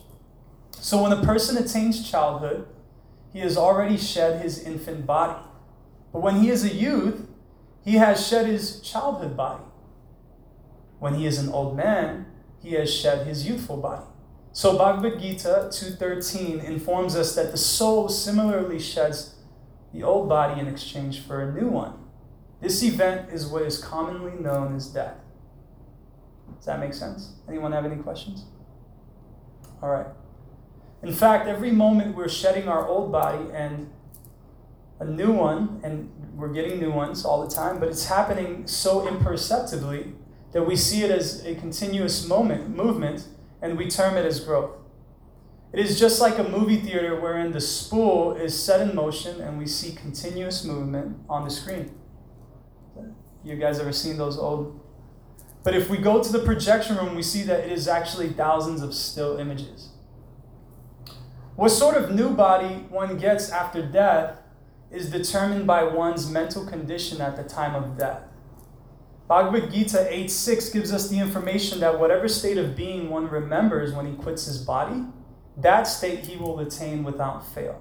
[0.72, 2.68] So when a person attains childhood,
[3.32, 5.42] he has already shed his infant body.
[6.12, 7.26] But when he is a youth,
[7.82, 9.64] he has shed his childhood body.
[10.98, 12.26] When he is an old man,
[12.64, 14.06] he has shed his youthful body.
[14.52, 19.34] So Bhagavad Gita 2.13 informs us that the soul similarly sheds
[19.92, 21.92] the old body in exchange for a new one.
[22.60, 25.16] This event is what is commonly known as death.
[26.56, 27.34] Does that make sense?
[27.48, 28.46] Anyone have any questions?
[29.82, 30.06] All right.
[31.02, 33.90] In fact, every moment we're shedding our old body and
[35.00, 39.06] a new one, and we're getting new ones all the time, but it's happening so
[39.06, 40.14] imperceptibly
[40.54, 43.26] that we see it as a continuous moment, movement,
[43.60, 44.70] and we term it as growth.
[45.72, 49.58] It is just like a movie theater wherein the spool is set in motion and
[49.58, 51.92] we see continuous movement on the screen.
[53.42, 54.80] You guys ever seen those old?
[55.64, 58.80] But if we go to the projection room, we see that it is actually thousands
[58.80, 59.88] of still images.
[61.56, 64.38] What sort of new body one gets after death
[64.92, 68.22] is determined by one's mental condition at the time of death.
[69.26, 74.06] Bhagavad Gita 8.6 gives us the information that whatever state of being one remembers when
[74.06, 75.04] he quits his body,
[75.56, 77.80] that state he will attain without fail.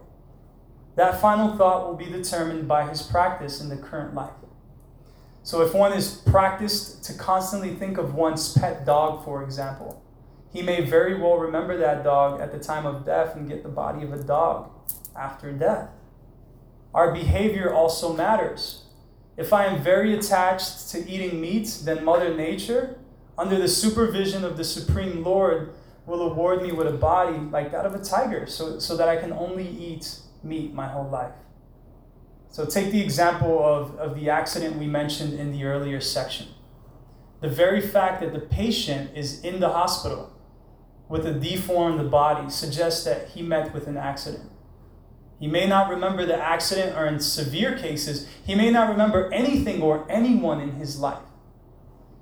[0.96, 4.32] That final thought will be determined by his practice in the current life.
[5.42, 10.02] So if one is practiced to constantly think of one's pet dog, for example,
[10.54, 13.70] he may very well remember that dog at the time of death and get the
[13.70, 14.70] body of a dog
[15.20, 15.90] after death.
[16.94, 18.83] Our behavior also matters.
[19.36, 23.00] If I am very attached to eating meat, then Mother Nature,
[23.38, 25.74] under the supervision of the Supreme Lord,
[26.06, 29.16] will award me with a body like that of a tiger so, so that I
[29.16, 31.34] can only eat meat my whole life.
[32.50, 36.48] So take the example of, of the accident we mentioned in the earlier section.
[37.42, 40.32] The very fact that the patient is in the hospital
[41.10, 44.52] with a deformed body suggests that he met with an accident.
[45.44, 49.82] He may not remember the accident, or in severe cases, he may not remember anything
[49.82, 51.26] or anyone in his life.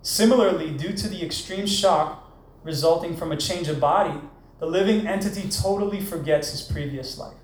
[0.02, 4.20] Similarly, due to the extreme shock resulting from a change of body,
[4.60, 7.38] the living entity totally forgets his previous life.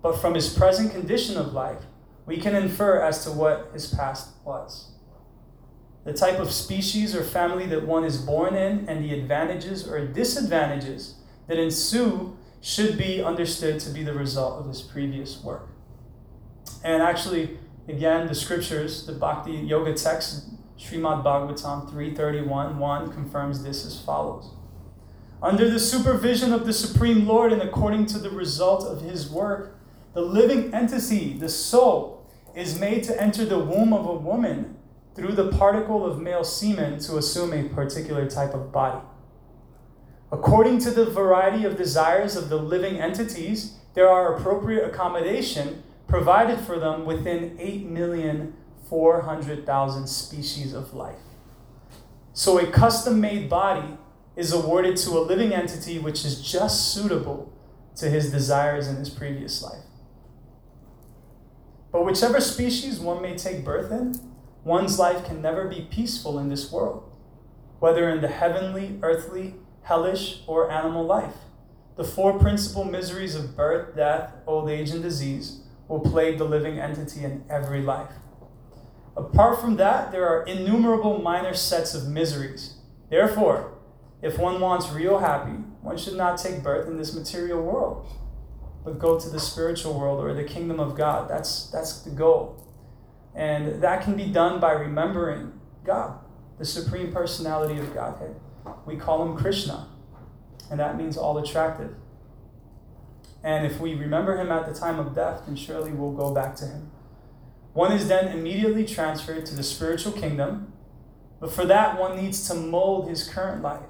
[0.00, 1.82] But from his present condition of life,
[2.24, 4.92] we can infer as to what his past was.
[6.04, 10.06] The type of species or family that one is born in and the advantages or
[10.06, 11.16] disadvantages
[11.48, 15.68] that ensue should be understood to be the result of his previous work.
[16.84, 23.84] And actually, again, the scriptures, the Bhakti Yoga text, Srimad Bhagavatam 331 1 confirms this
[23.84, 24.50] as follows.
[25.42, 29.78] Under the supervision of the Supreme Lord and according to the result of his work,
[30.12, 34.76] the living entity, the soul, is made to enter the womb of a woman
[35.14, 39.00] through the particle of male semen to assume a particular type of body.
[40.32, 46.60] According to the variety of desires of the living entities, there are appropriate accommodation provided
[46.60, 51.18] for them within 8,400,000 species of life.
[52.32, 53.98] So a custom made body
[54.36, 57.52] is awarded to a living entity which is just suitable
[57.96, 59.82] to his desires in his previous life.
[61.90, 64.14] But whichever species one may take birth in,
[64.62, 67.10] one's life can never be peaceful in this world,
[67.80, 71.34] whether in the heavenly, earthly, hellish, or animal life.
[71.96, 76.78] The four principal miseries of birth, death, old age, and disease will plague the living
[76.78, 78.12] entity in every life.
[79.16, 82.76] Apart from that, there are innumerable minor sets of miseries.
[83.10, 83.74] Therefore,
[84.22, 88.06] if one wants real happy, one should not take birth in this material world,
[88.84, 91.28] but go to the spiritual world or the kingdom of God.
[91.28, 92.66] That's, that's the goal.
[93.34, 96.18] And that can be done by remembering God,
[96.58, 98.36] the supreme personality of Godhead.
[98.86, 99.88] We call him Krishna,
[100.70, 101.94] and that means all attractive.
[103.42, 106.56] And if we remember him at the time of death, then surely we'll go back
[106.56, 106.90] to him.
[107.72, 110.72] One is then immediately transferred to the spiritual kingdom,
[111.38, 113.86] but for that, one needs to mold his current life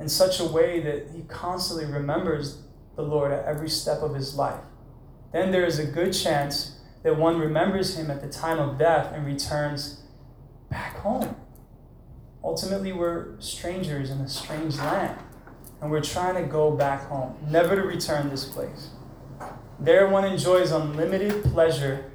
[0.00, 2.62] in such a way that he constantly remembers
[2.96, 4.60] the Lord at every step of his life.
[5.32, 9.12] Then there is a good chance that one remembers him at the time of death
[9.12, 10.02] and returns
[10.70, 11.36] back home.
[12.42, 15.18] Ultimately, we're strangers in a strange land,
[15.80, 18.90] and we're trying to go back home, never to return this place.
[19.80, 22.10] There, one enjoys unlimited pleasure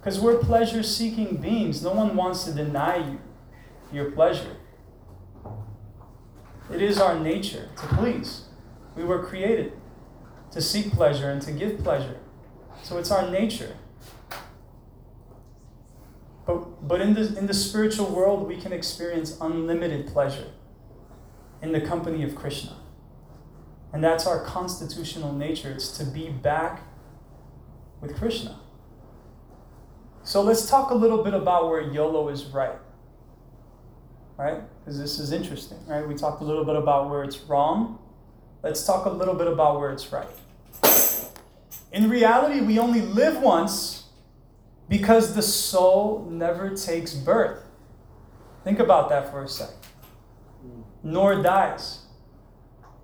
[0.00, 1.82] because we're pleasure seeking beings.
[1.82, 3.20] No one wants to deny you
[3.92, 4.56] your pleasure.
[6.72, 8.44] It is our nature to please.
[8.96, 9.72] We were created
[10.52, 12.18] to seek pleasure and to give pleasure.
[12.82, 13.76] So it's our nature.
[16.50, 20.48] But, but in, the, in the spiritual world, we can experience unlimited pleasure
[21.62, 22.76] in the company of Krishna.
[23.92, 25.70] And that's our constitutional nature.
[25.70, 26.82] It's to be back
[28.00, 28.58] with Krishna.
[30.24, 32.78] So let's talk a little bit about where YOLO is right.
[34.36, 34.62] Right?
[34.80, 36.06] Because this is interesting, right?
[36.06, 37.98] We talked a little bit about where it's wrong.
[38.62, 40.28] Let's talk a little bit about where it's right.
[41.92, 43.99] In reality, we only live once
[44.90, 47.64] because the soul never takes birth.
[48.64, 49.70] Think about that for a sec.
[51.04, 52.00] Nor dies.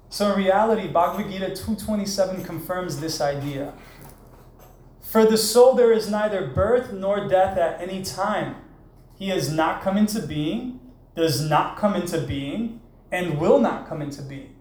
[0.09, 3.73] So in reality, Bhagavad Gita 227 confirms this idea.
[5.01, 8.57] For the soul there is neither birth nor death at any time.
[9.17, 10.81] He has not come into being,
[11.15, 12.81] does not come into being,
[13.13, 14.57] and will not come into being.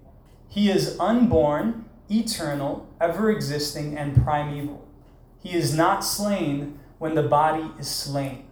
[0.48, 4.88] He is unborn, eternal, ever existing, and primeval.
[5.42, 8.46] He is not slain when the body is slain.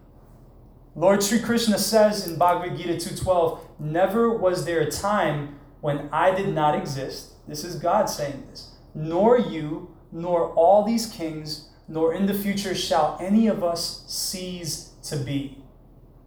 [0.96, 6.32] Lord Sri Krishna says in Bhagavad Gita 2:12, "Never was there a time when I
[6.32, 8.72] did not exist." This is God saying this.
[8.94, 14.92] Nor you, nor all these kings, nor in the future shall any of us cease
[15.04, 15.64] to be.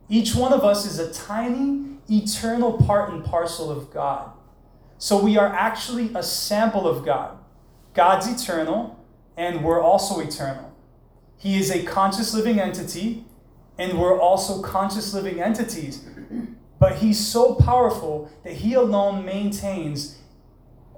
[0.08, 4.30] Each one of us is a tiny, eternal part and parcel of God.
[4.98, 7.38] So we are actually a sample of God.
[7.94, 8.96] God's eternal,
[9.36, 10.72] and we're also eternal.
[11.38, 13.24] He is a conscious living entity,
[13.78, 16.04] and we're also conscious living entities.
[16.78, 20.18] But He's so powerful that He alone maintains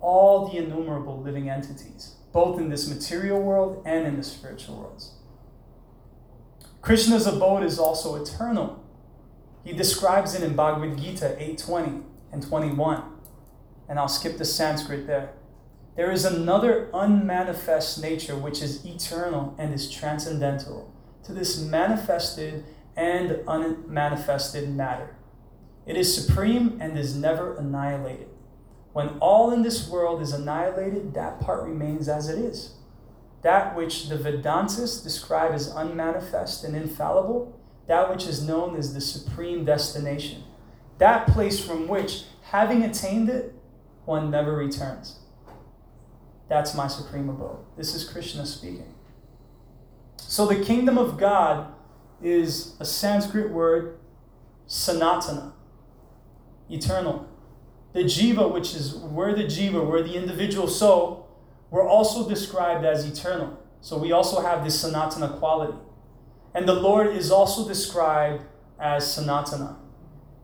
[0.01, 5.13] all the innumerable living entities both in this material world and in the spiritual worlds.
[6.83, 8.85] Krishna's abode is also eternal.
[9.65, 13.03] He describes it in Bhagavad Gita 8:20 and 21.
[13.89, 15.31] And I'll skip the Sanskrit there.
[15.99, 23.41] There is another unmanifest nature which is eternal and is transcendental to this manifested and
[23.49, 25.17] unmanifested matter.
[25.87, 28.29] It is supreme and is never annihilated.
[28.93, 32.75] When all in this world is annihilated, that part remains as it is.
[33.43, 37.59] That which the Vedantists describe as unmanifest and infallible,
[37.89, 40.45] that which is known as the supreme destination,
[40.99, 43.53] that place from which, having attained it,
[44.05, 45.18] one never returns.
[46.49, 47.59] That's my supreme abode.
[47.77, 48.95] This is Krishna speaking.
[50.17, 51.73] So the kingdom of God
[52.23, 53.99] is a Sanskrit word,
[54.67, 55.53] sanatana,
[56.71, 57.29] eternal
[57.93, 61.29] the jiva, which is we're the jiva, we're the individual soul,
[61.71, 63.59] we're also described as eternal.
[63.81, 65.77] So we also have this sanatana quality.
[66.55, 68.43] And the Lord is also described
[68.79, 69.77] as sanatana.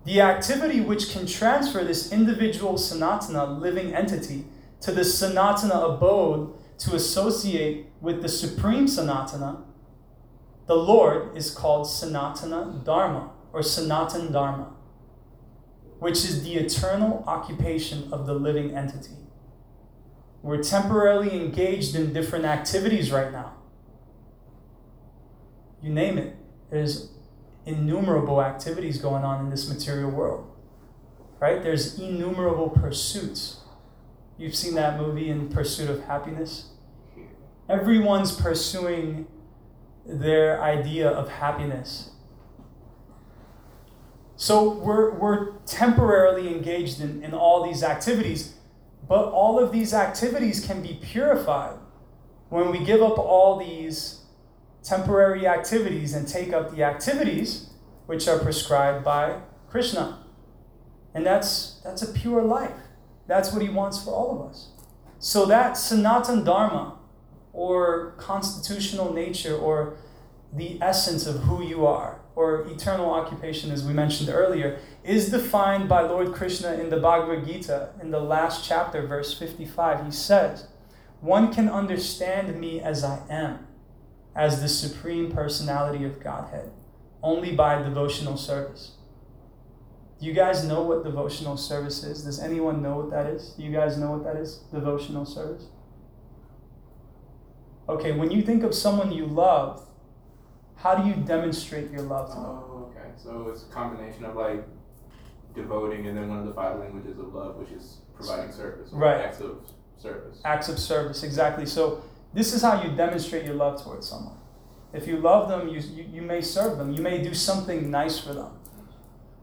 [0.05, 4.45] The activity which can transfer this individual sanatana living entity
[4.85, 9.63] to the sanatana abode to associate with the supreme sanatana,
[10.67, 14.75] the Lord is called sanatana dharma or sanatan dharma
[16.05, 19.17] which is the eternal occupation of the living entity.
[20.43, 23.55] We're temporarily engaged in different activities right now.
[25.83, 26.37] You name it,
[26.71, 27.11] there's
[27.65, 30.51] innumerable activities going on in this material world.
[31.41, 31.63] Right?
[31.63, 33.61] There's innumerable pursuits.
[34.37, 36.71] You've seen that movie in Pursuit of Happiness?
[37.69, 39.27] Everyone's pursuing
[40.05, 42.11] their idea of happiness.
[44.37, 48.55] So we're, we're temporarily engaged in, in all these activities,
[49.09, 51.79] but all of these activities can be purified
[52.49, 54.23] when we give up all these
[54.83, 57.71] temporary activities and take up the activities
[58.07, 60.19] which are prescribed by Krishna.
[61.15, 62.84] And that's, that's a pure life.
[63.27, 64.69] That's what he wants for all of us.
[65.19, 66.99] So that Sanatan Dharma,
[67.53, 69.97] or constitutional nature, or
[70.53, 75.89] the essence of who you are, or eternal occupation, as we mentioned earlier, is defined
[75.89, 80.05] by Lord Krishna in the Bhagavad Gita, in the last chapter, verse 55.
[80.05, 80.67] He says,
[81.21, 83.67] One can understand me as I am,
[84.35, 86.71] as the Supreme Personality of Godhead,
[87.23, 88.93] only by devotional service.
[90.21, 92.25] Do you guys know what devotional service is?
[92.25, 93.51] Does anyone know what that is?
[93.51, 94.59] Do you guys know what that is?
[94.73, 95.65] Devotional service?
[97.89, 99.87] Okay, when you think of someone you love,
[100.77, 102.45] how do you demonstrate your love to them?
[102.45, 103.11] Oh, okay.
[103.17, 104.65] So it's a combination of like
[105.55, 108.91] devoting and then one of the five languages of love, which is providing service.
[108.93, 109.21] Right.
[109.21, 109.59] Acts of
[109.99, 110.41] service.
[110.45, 111.67] Acts of service, exactly.
[111.67, 112.03] So
[112.33, 114.37] this is how you demonstrate your love towards someone.
[114.93, 116.93] If you love them, you, you, you may serve them.
[116.93, 118.53] You may do something nice for them.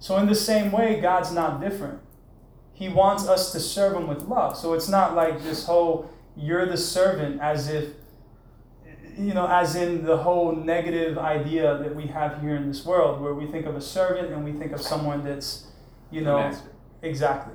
[0.02, 2.00] So in the same way, God's not different.
[2.74, 4.58] He wants us to serve him with love.
[4.58, 7.90] So it's not like this whole you're the servant as if
[9.18, 13.22] you know, as in the whole negative idea that we have here in this world,
[13.22, 15.68] where we think of a servant and we think of someone that's,
[16.10, 16.52] you know,
[17.02, 17.54] exactly.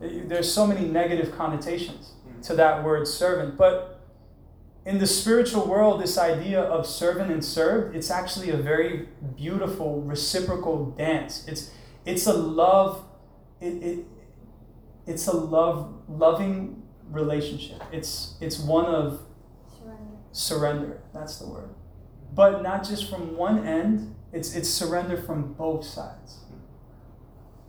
[0.00, 2.40] There's so many negative connotations hmm.
[2.42, 4.00] to that word servant, but
[4.84, 10.02] in the spiritual world, this idea of servant and served, it's actually a very beautiful
[10.02, 11.44] reciprocal dance.
[11.48, 11.72] It's
[12.08, 13.04] it's a love,
[13.60, 14.06] it, it
[15.06, 17.82] it's a love loving relationship.
[17.92, 19.20] It's it's one of
[19.78, 20.16] Surrender.
[20.32, 21.00] surrender.
[21.12, 21.70] That's the word.
[22.34, 26.40] But not just from one end, it's, it's surrender from both sides.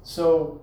[0.03, 0.61] So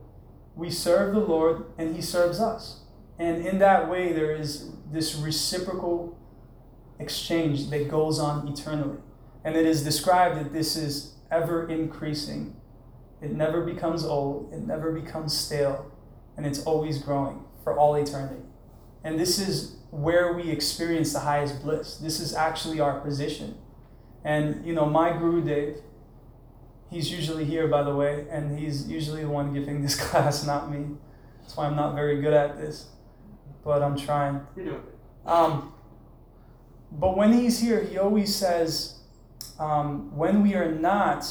[0.55, 2.81] we serve the Lord and He serves us.
[3.19, 6.19] And in that way, there is this reciprocal
[6.99, 8.99] exchange that goes on eternally.
[9.45, 12.56] And it is described that this is ever increasing.
[13.23, 15.91] It never becomes old, it never becomes stale,
[16.37, 18.43] and it's always growing for all eternity.
[19.05, 21.97] And this is where we experience the highest bliss.
[21.97, 23.57] This is actually our position.
[24.25, 25.81] And, you know, my Gurudev,
[26.91, 30.71] he's usually here, by the way, and he's usually the one giving this class, not
[30.71, 30.97] me.
[31.41, 32.87] That's why I'm not very good at this,
[33.65, 34.41] but I'm trying.
[34.57, 35.29] You're doing it.
[35.29, 35.73] Um,
[36.93, 38.99] but when he's here, he always says,
[39.59, 41.25] um, when we are not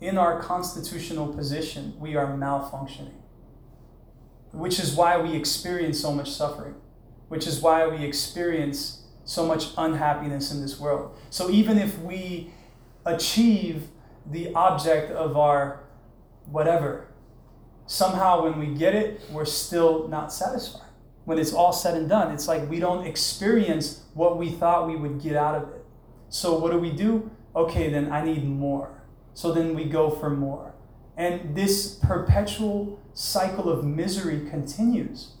[0.00, 3.14] in our constitutional position, we are malfunctioning.
[4.52, 6.74] Which is why we experience so much suffering,
[7.28, 11.16] which is why we experience so much unhappiness in this world.
[11.28, 12.50] So even if we
[13.04, 13.88] achieve
[14.30, 15.84] the object of our
[16.46, 17.08] whatever,
[17.86, 20.88] somehow when we get it, we're still not satisfied
[21.28, 24.96] when it's all said and done, it's like we don't experience what we thought we
[24.96, 25.84] would get out of it.
[26.30, 27.30] So what do we do?
[27.54, 28.97] Okay, then I need more.
[29.38, 30.74] So then we go for more.
[31.16, 35.34] And this perpetual cycle of misery continues.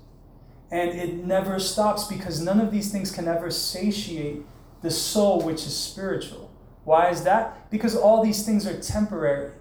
[0.70, 4.42] And it never stops because none of these things can ever satiate
[4.82, 6.48] the soul, which is spiritual.
[6.84, 7.68] Why is that?
[7.72, 9.54] Because all these things are temporary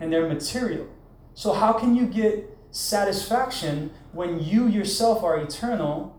[0.00, 0.88] and they're material.
[1.34, 6.16] So, how can you get satisfaction when you yourself are eternal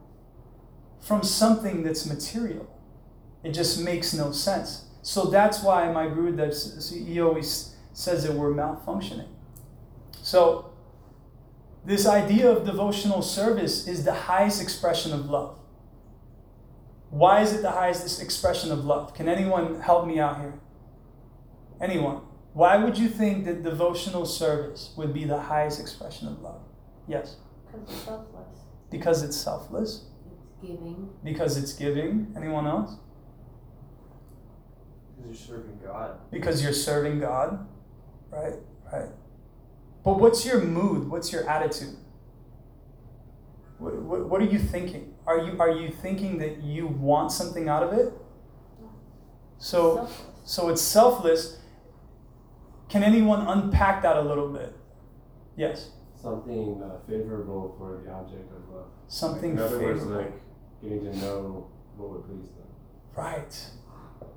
[0.99, 2.67] from something that's material.
[3.43, 4.84] It just makes no sense.
[5.05, 9.27] So that's why my guru, that's, he always says that we're malfunctioning.
[10.23, 10.73] So
[11.85, 15.59] this idea of devotional service is the highest expression of love.
[17.11, 19.13] Why is it the highest expression of love?
[19.13, 20.55] Can anyone help me out here?
[21.79, 22.21] Anyone?
[22.53, 26.61] Why would you think that devotional service would be the highest expression of love?
[27.07, 27.35] Yes.
[27.67, 28.57] Because it's selfless.
[28.89, 30.05] Because it's selfless.
[30.31, 31.09] It's giving.
[31.23, 32.33] Because it's giving.
[32.35, 32.97] Anyone else?
[35.25, 36.19] Because you're serving God.
[36.31, 37.67] Because you're serving God.
[38.29, 38.53] Right?
[38.91, 39.09] Right.
[40.03, 41.09] But what's your mood?
[41.09, 41.95] What's your attitude?
[43.79, 45.13] What, what, what are you thinking?
[45.25, 48.13] Are you are you thinking that you want something out of it?
[49.57, 50.21] So selfless.
[50.45, 51.57] so it's selfless.
[52.87, 54.75] Can anyone unpack that a little bit?
[55.57, 55.89] Yes.
[56.21, 58.85] Something uh, favorable for the object of love.
[59.07, 60.23] Something In other words, favorable.
[60.23, 60.41] like
[60.81, 61.67] getting to know
[61.97, 62.67] what would please them.
[63.15, 63.69] Right.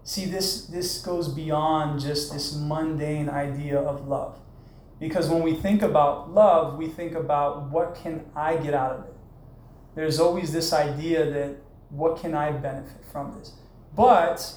[0.09, 4.39] See, this this goes beyond just this mundane idea of love.
[4.99, 9.05] Because when we think about love, we think about what can I get out of
[9.05, 9.15] it?
[9.95, 11.57] There's always this idea that
[11.91, 13.53] what can I benefit from this?
[13.95, 14.55] But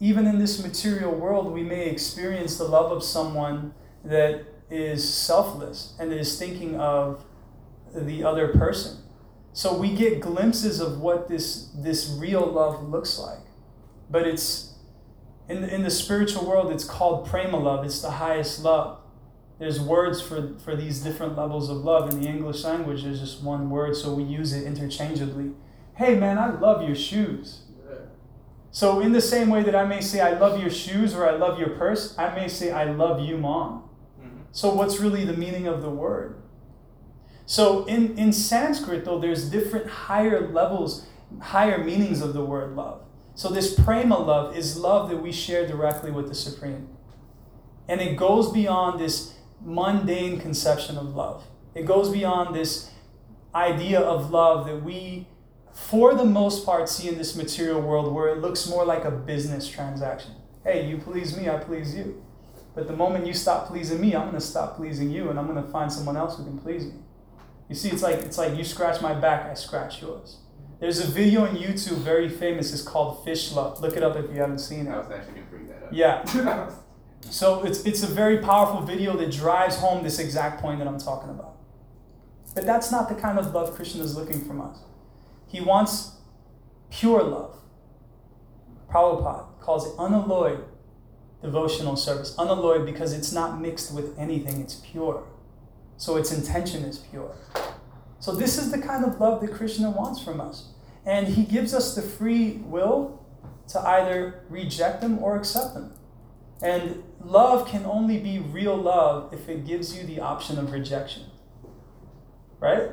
[0.00, 3.74] even in this material world, we may experience the love of someone
[4.04, 7.24] that is selfless and is thinking of
[7.94, 9.04] the other person.
[9.52, 13.45] So we get glimpses of what this, this real love looks like.
[14.10, 14.74] But it's
[15.48, 18.98] in the, in the spiritual world, it's called prema love, it's the highest love.
[19.58, 22.12] There's words for, for these different levels of love.
[22.12, 25.52] In the English language, there's just one word, so we use it interchangeably.
[25.94, 27.62] Hey man, I love your shoes.
[28.76, 31.34] So, in the same way that I may say, I love your shoes or I
[31.34, 33.88] love your purse, I may say, I love you, mom.
[34.20, 34.40] Mm-hmm.
[34.52, 36.42] So, what's really the meaning of the word?
[37.46, 41.06] So, in, in Sanskrit, though, there's different higher levels,
[41.40, 43.05] higher meanings of the word love.
[43.36, 46.88] So, this prema love is love that we share directly with the Supreme.
[47.88, 49.34] And it goes beyond this
[49.64, 52.90] mundane conception of love, it goes beyond this
[53.54, 55.28] idea of love that we
[55.76, 59.10] for the most part, see in this material world where it looks more like a
[59.10, 60.32] business transaction.
[60.64, 62.24] Hey, you please me, I please you.
[62.74, 65.46] But the moment you stop pleasing me, I'm going to stop pleasing you, and I'm
[65.46, 66.94] going to find someone else who can please me.
[67.68, 70.38] You see, it's like it's like you scratch my back, I scratch yours.
[70.78, 72.72] There's a video on YouTube, very famous.
[72.72, 73.80] It's called Fish Love.
[73.80, 74.90] Look it up if you haven't seen it.
[74.90, 75.88] I was actually gonna bring that up.
[75.92, 76.70] Yeah.
[77.30, 80.98] So it's it's a very powerful video that drives home this exact point that I'm
[80.98, 81.56] talking about.
[82.54, 84.78] But that's not the kind of love Krishna is looking from us.
[85.48, 86.12] He wants
[86.90, 87.56] pure love.
[88.88, 90.64] Prabhupada calls it unalloyed
[91.42, 92.34] devotional service.
[92.38, 95.24] Unalloyed because it's not mixed with anything, it's pure.
[95.96, 97.34] So its intention is pure.
[98.20, 100.70] So this is the kind of love that Krishna wants from us.
[101.04, 103.24] And he gives us the free will
[103.68, 105.92] to either reject them or accept them.
[106.62, 111.24] And love can only be real love if it gives you the option of rejection.
[112.58, 112.90] Right?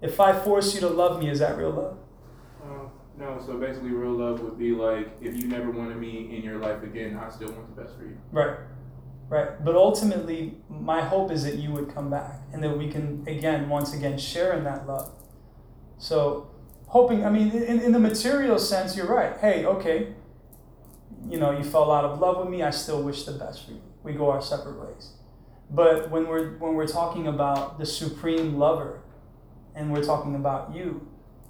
[0.00, 1.98] If I force you to love me, is that real love?
[2.62, 2.88] Uh,
[3.18, 6.58] no, so basically, real love would be like if you never wanted me in your
[6.58, 8.16] life again, I still want the best for you.
[8.30, 8.56] Right.
[9.34, 9.64] Right.
[9.64, 13.68] But ultimately, my hope is that you would come back and that we can, again,
[13.68, 15.10] once again, share in that love.
[15.98, 16.50] So,
[16.86, 19.36] hoping, I mean, in, in the material sense, you're right.
[19.40, 20.14] Hey, okay,
[21.28, 23.72] you know, you fell out of love with me, I still wish the best for
[23.72, 23.82] you.
[24.04, 25.14] We go our separate ways.
[25.68, 29.02] But when we're when we're talking about the supreme lover,
[29.74, 31.08] and we're talking about you.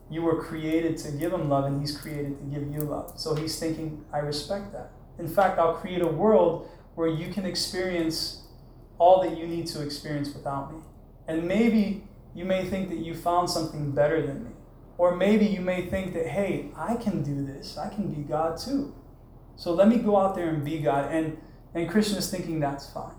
[0.08, 3.12] You were created to give him love, and he's created to give you love.
[3.16, 4.92] So he's thinking, I respect that.
[5.18, 8.42] In fact, I'll create a world where you can experience
[8.98, 10.80] all that you need to experience without me.
[11.26, 14.50] And maybe you may think that you found something better than me.
[14.96, 17.76] Or maybe you may think that, hey, I can do this.
[17.76, 18.94] I can be God too.
[19.56, 21.12] So let me go out there and be God.
[21.12, 21.38] And,
[21.74, 23.14] and Krishna is thinking that's fine.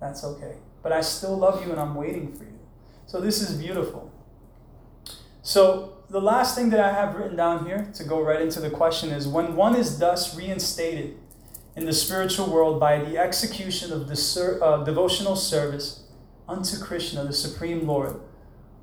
[0.00, 0.56] That's okay.
[0.82, 2.58] But I still love you and I'm waiting for you.
[3.06, 4.12] So this is beautiful.
[5.42, 8.70] So, the last thing that I have written down here to go right into the
[8.70, 11.16] question is when one is thus reinstated
[11.76, 16.04] in the spiritual world by the execution of the uh, devotional service
[16.48, 18.18] unto Krishna, the Supreme Lord,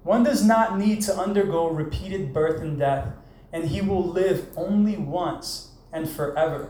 [0.04, 3.08] one does not need to undergo repeated birth and death,
[3.52, 6.70] and he will live only once and forever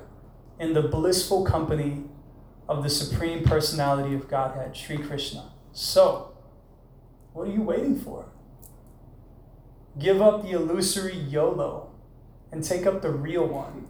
[0.60, 2.04] in the blissful company
[2.70, 5.52] of the Supreme Personality of Godhead, Sri Krishna.
[5.74, 6.34] So,
[7.34, 8.28] what are you waiting for?
[10.00, 11.92] Give up the illusory YOLO
[12.52, 13.88] and take up the real one.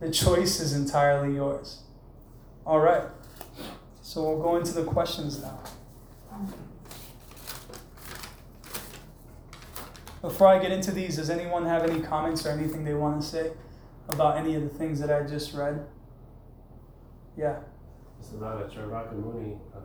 [0.00, 1.82] The choice is entirely yours.
[2.64, 3.04] All right.
[4.02, 5.58] So we'll go into the questions now.
[10.22, 13.26] Before I get into these, does anyone have any comments or anything they want to
[13.26, 13.52] say
[14.08, 15.86] about any of the things that I just read?
[17.36, 17.60] Yeah.
[18.18, 19.54] It's about a Charvaka Muni.
[19.76, 19.82] Um,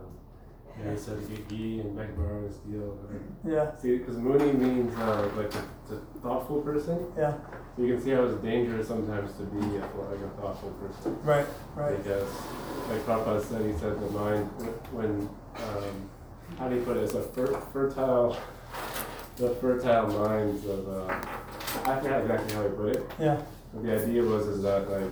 [0.80, 2.98] yeah, he get ghee and Megbar is deal.
[3.46, 3.76] Yeah.
[3.78, 7.06] See, because Muni means uh, like a, a, thoughtful person.
[7.18, 7.36] Yeah.
[7.76, 11.18] So you can see how it's dangerous sometimes to be a, like a thoughtful person.
[11.24, 11.46] Right.
[11.76, 11.98] Right.
[11.98, 12.30] Because,
[12.90, 14.48] like Prabhupada said, he said the mind
[14.92, 16.10] when um,
[16.58, 17.04] how do you put it?
[17.04, 18.38] It's a fer- fertile,
[19.38, 20.88] the fertile minds of.
[20.88, 21.26] Uh,
[21.86, 23.12] I forgot exactly how he put it.
[23.20, 23.42] Yeah.
[23.74, 25.12] But the idea was is that like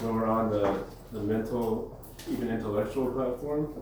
[0.00, 2.00] when we're on the the mental,
[2.30, 3.72] even intellectual platform,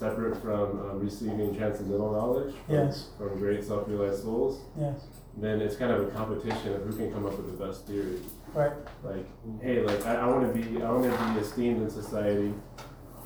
[0.00, 3.08] separate from uh, receiving transcendental knowledge from, Yes.
[3.16, 5.06] from great self-realized souls, Yes.
[5.38, 8.18] then it's kind of a competition of who can come up with the best theory.
[8.54, 8.72] Right.
[9.02, 9.24] Like,
[9.62, 12.52] hey, like I, I want to be, I want to be esteemed in society.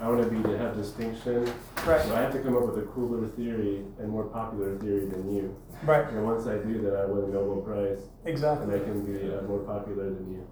[0.01, 1.45] I want to be to have distinction.
[1.85, 2.01] Right.
[2.07, 5.29] So I have to come up with a cooler theory and more popular theory than
[5.35, 5.55] you.
[5.85, 6.09] Right.
[6.09, 8.73] And once I do that, I win a Nobel Prize, Exactly.
[8.73, 10.47] and I can be uh, more popular than you.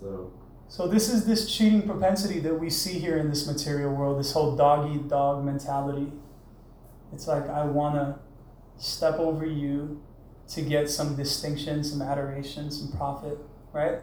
[0.00, 0.32] So
[0.68, 4.32] So this is this cheating propensity that we see here in this material world, this
[4.32, 6.12] whole dog eat dog mentality.
[7.12, 8.18] It's like I wanna
[8.78, 10.02] step over you
[10.48, 13.38] to get some distinction, some adoration, some profit,
[13.72, 14.00] right?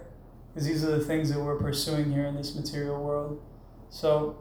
[0.54, 3.42] because these are the things that we're pursuing here in this material world.
[3.90, 4.38] So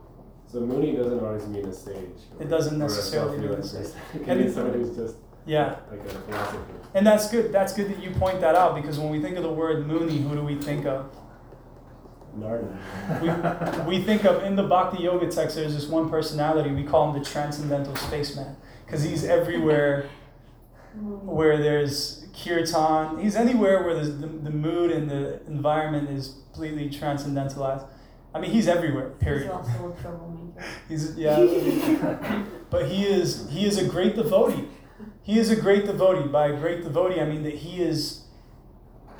[0.46, 1.96] So Muni doesn't always mean a sage.
[2.38, 3.94] It doesn't necessarily mean a sage.
[4.14, 5.16] It can be somebody who's just
[5.46, 6.64] yeah, like a philosopher.
[6.94, 7.50] and that's good.
[7.52, 10.18] That's good that you point that out because when we think of the word Muni,
[10.18, 11.16] who do we think of?
[12.34, 13.84] Narada.
[13.86, 15.56] We think of in the Bhakti Yoga text.
[15.56, 20.08] There's this one personality we call him the transcendental spaceman because he's everywhere
[20.96, 21.22] mm.
[21.22, 23.18] where there's kirtan.
[23.20, 27.86] He's anywhere where the, the mood and the environment is completely transcendentalized.
[28.34, 29.10] I mean, he's everywhere.
[29.10, 29.42] Period.
[29.42, 30.64] He's also a troublemaker.
[30.88, 34.68] He's yeah, but he is he is a great devotee.
[35.22, 36.28] He is a great devotee.
[36.28, 38.22] By a great devotee, I mean that he is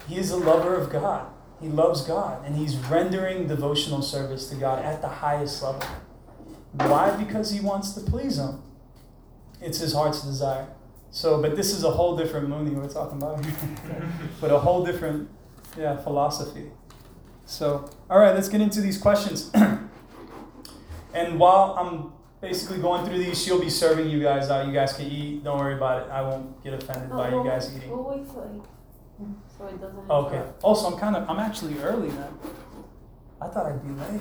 [0.09, 1.32] he is a lover of God.
[1.63, 5.83] He loves God, and he's rendering devotional service to God at the highest level.
[6.73, 7.17] Why?
[7.17, 8.63] Because he wants to please Him.
[9.61, 10.67] It's his heart's desire.
[11.11, 13.55] So, but this is a whole different Muni we're talking about here,
[14.41, 15.31] but a whole different
[15.79, 16.71] yeah philosophy.
[17.47, 19.51] So, all right, let's get into these questions.
[21.15, 24.67] And while I'm basically going through these, she'll be serving you guys out.
[24.67, 25.45] You guys can eat.
[25.45, 26.11] Don't worry about it.
[26.11, 27.91] I won't get offended oh, by you guys eating.
[27.91, 28.27] We'll wait.
[29.63, 30.11] So it doesn't.
[30.11, 30.37] Okay.
[30.37, 30.65] interrupt.
[30.65, 32.31] Also, I'm kind of, I'm actually early now.
[33.41, 34.21] I thought I'd be late.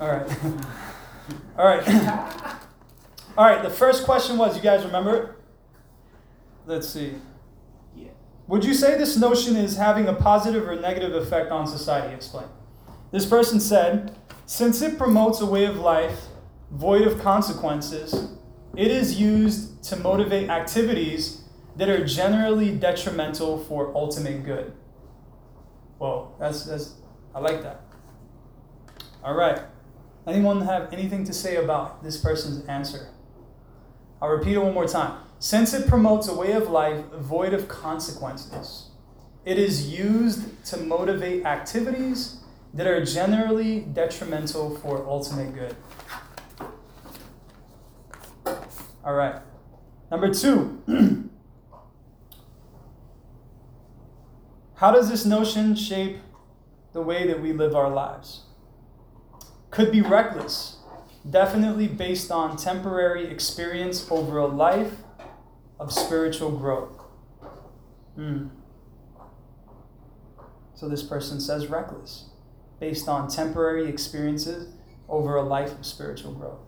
[0.00, 0.38] All right.
[1.58, 1.88] All right.
[3.36, 3.62] All right.
[3.62, 5.16] The first question was, you guys remember?
[5.16, 5.30] it?
[6.66, 7.14] Let's see.
[7.96, 8.10] Yeah.
[8.46, 12.14] Would you say this notion is having a positive or negative effect on society?
[12.14, 12.46] Explain.
[13.10, 16.26] This person said, since it promotes a way of life
[16.70, 18.30] void of consequences,
[18.76, 21.41] it is used to motivate activities
[21.76, 24.72] that are generally detrimental for ultimate good.
[25.98, 26.94] Well, that's that's
[27.34, 27.82] I like that.
[29.24, 29.60] All right.
[30.26, 33.08] Anyone have anything to say about this person's answer?
[34.20, 35.20] I'll repeat it one more time.
[35.38, 38.90] Since it promotes a way of life void of consequences,
[39.44, 42.38] it is used to motivate activities
[42.74, 45.76] that are generally detrimental for ultimate good.
[49.04, 49.42] All right.
[50.10, 50.82] Number two.
[54.82, 56.18] How does this notion shape
[56.92, 58.46] the way that we live our lives?
[59.70, 60.78] Could be reckless,
[61.30, 64.94] definitely based on temporary experience over a life
[65.78, 67.00] of spiritual growth.
[68.16, 68.48] Hmm.
[70.74, 72.30] So this person says reckless,
[72.80, 74.74] based on temporary experiences
[75.08, 76.66] over a life of spiritual growth.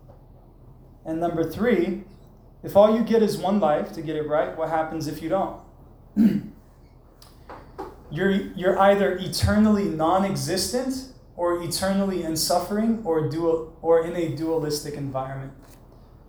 [1.04, 2.04] And number three,
[2.62, 5.30] if all you get is one life to get it right, what happens if you
[5.30, 5.60] don't?
[8.14, 14.36] you're, you're either eternally non existent or eternally in suffering or, dual, or in a
[14.36, 15.52] dualistic environment.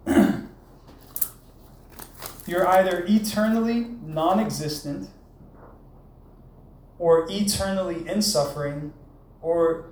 [2.48, 5.10] you're either eternally non existent
[6.98, 8.94] or eternally in suffering
[9.42, 9.92] or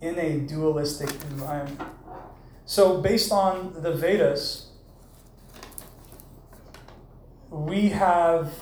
[0.00, 1.80] in a dualistic environment.
[2.64, 4.70] So, based on the Vedas,
[7.50, 8.52] we have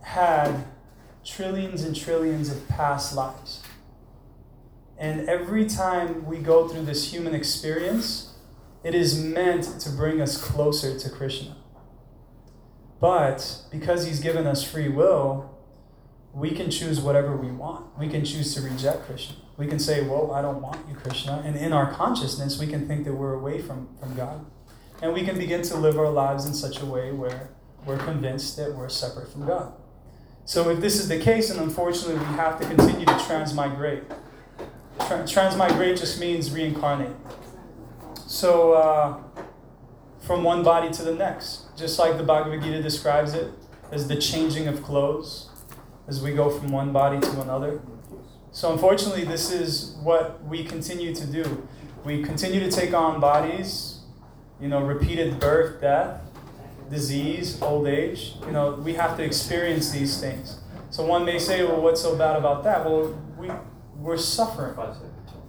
[0.00, 0.64] had
[1.24, 3.62] trillions and trillions of past lives.
[4.98, 8.34] And every time we go through this human experience,
[8.82, 11.56] it is meant to bring us closer to Krishna.
[13.00, 15.56] But because He's given us free will,
[16.32, 17.96] we can choose whatever we want.
[17.98, 19.36] We can choose to reject Krishna.
[19.56, 21.42] We can say, Well, I don't want you, Krishna.
[21.44, 24.44] And in our consciousness, we can think that we're away from, from God.
[25.00, 27.50] And we can begin to live our lives in such a way where
[27.86, 29.72] we're convinced that we're separate from God.
[30.48, 34.04] So, if this is the case, and unfortunately we have to continue to transmigrate,
[35.06, 37.14] Tra- transmigrate just means reincarnate.
[38.26, 39.18] So, uh,
[40.20, 43.52] from one body to the next, just like the Bhagavad Gita describes it
[43.92, 45.50] as the changing of clothes,
[46.06, 47.82] as we go from one body to another.
[48.50, 51.68] So, unfortunately, this is what we continue to do.
[52.06, 54.00] We continue to take on bodies,
[54.58, 56.22] you know, repeated birth, death,
[56.90, 58.34] disease, old age.
[58.46, 60.58] You know, we have to experience these things.
[60.90, 62.84] So one may say, well, what's so bad about that?
[62.84, 63.50] Well, we,
[63.96, 64.74] we're suffering.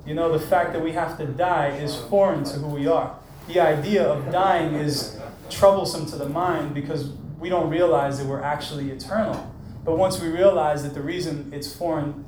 [0.06, 3.18] You know, the fact that we have to die is foreign to who we are.
[3.48, 5.18] The idea of dying is
[5.50, 7.10] troublesome to the mind because
[7.40, 9.54] we don't realize that we're actually eternal.
[9.84, 12.28] But once we realize that the reason it's foreign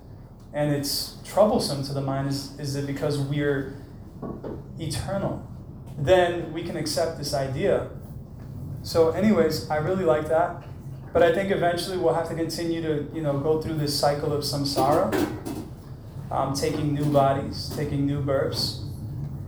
[0.54, 3.76] and it's troublesome to the mind is, is that because we're
[4.80, 5.48] eternal,
[5.98, 7.90] then we can accept this idea.
[8.84, 10.64] So, anyways, I really like that.
[11.14, 14.32] But I think eventually we'll have to continue to, you know, go through this cycle
[14.32, 15.14] of samsara,
[16.32, 18.86] um, taking new bodies, taking new births,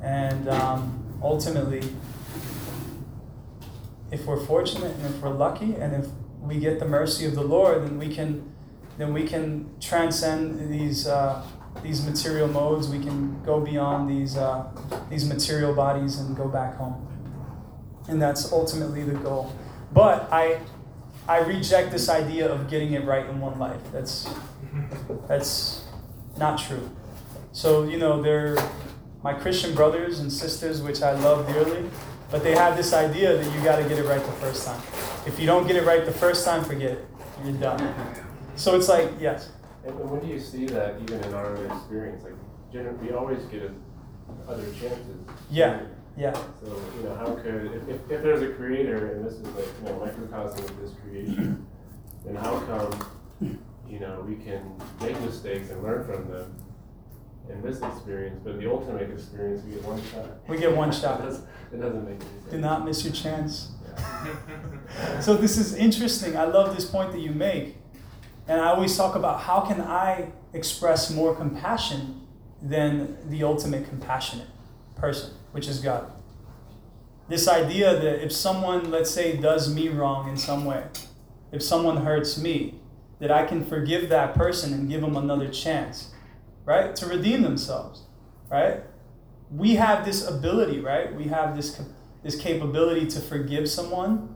[0.02, 1.82] and um, ultimately,
[4.12, 6.08] if we're fortunate and if we're lucky and if
[6.42, 8.52] we get the mercy of the Lord, then we can
[8.98, 11.44] then we can transcend these uh,
[11.82, 12.90] these material modes.
[12.90, 14.70] We can go beyond these uh,
[15.10, 17.08] these material bodies and go back home,
[18.08, 19.54] and that's ultimately the goal.
[19.94, 20.60] But I
[21.28, 23.82] I reject this idea of getting it right in one life.
[23.92, 24.30] That's
[25.28, 25.86] that's
[26.38, 26.90] not true.
[27.52, 28.58] So you know they're
[29.24, 31.90] my Christian brothers and sisters, which I love dearly,
[32.30, 34.82] but they have this idea that you got to get it right the first time.
[35.26, 37.08] If you don't get it right the first time, forget it.
[37.44, 37.96] You're done.
[38.56, 39.50] So it's like yes.
[39.86, 42.24] And when do you see that even in our experience?
[42.24, 42.34] Like,
[43.02, 43.70] we always get
[44.48, 45.18] other chances.
[45.50, 45.82] Yeah.
[46.16, 46.34] Yeah.
[46.34, 49.66] So, you know, how could, if, if, if there's a creator and this is like,
[49.80, 51.66] you know, microcosm of this creation,
[52.24, 53.60] then how come,
[53.90, 56.56] you know, we can make mistakes and learn from them
[57.50, 60.26] in this experience, but the ultimate experience, we get one shot?
[60.48, 61.22] We get one shot.
[61.24, 62.52] It doesn't, it doesn't make any sense.
[62.52, 63.72] Do not miss your chance.
[63.88, 65.20] Yeah.
[65.20, 66.38] So this is interesting.
[66.38, 67.78] I love this point that you make.
[68.48, 72.22] And I always talk about how can I express more compassion
[72.62, 74.48] than the ultimate compassionate
[74.96, 76.12] person, which is God.
[77.30, 80.84] This idea that if someone, let's say, does me wrong in some way,
[81.52, 82.82] if someone hurts me,
[83.20, 86.12] that I can forgive that person and give them another chance,
[86.66, 86.94] right?
[86.98, 88.02] To redeem themselves,
[88.52, 88.82] right?
[89.50, 91.16] We have this ability, right?
[91.16, 91.82] We have this,
[92.24, 94.36] this capability to forgive someone,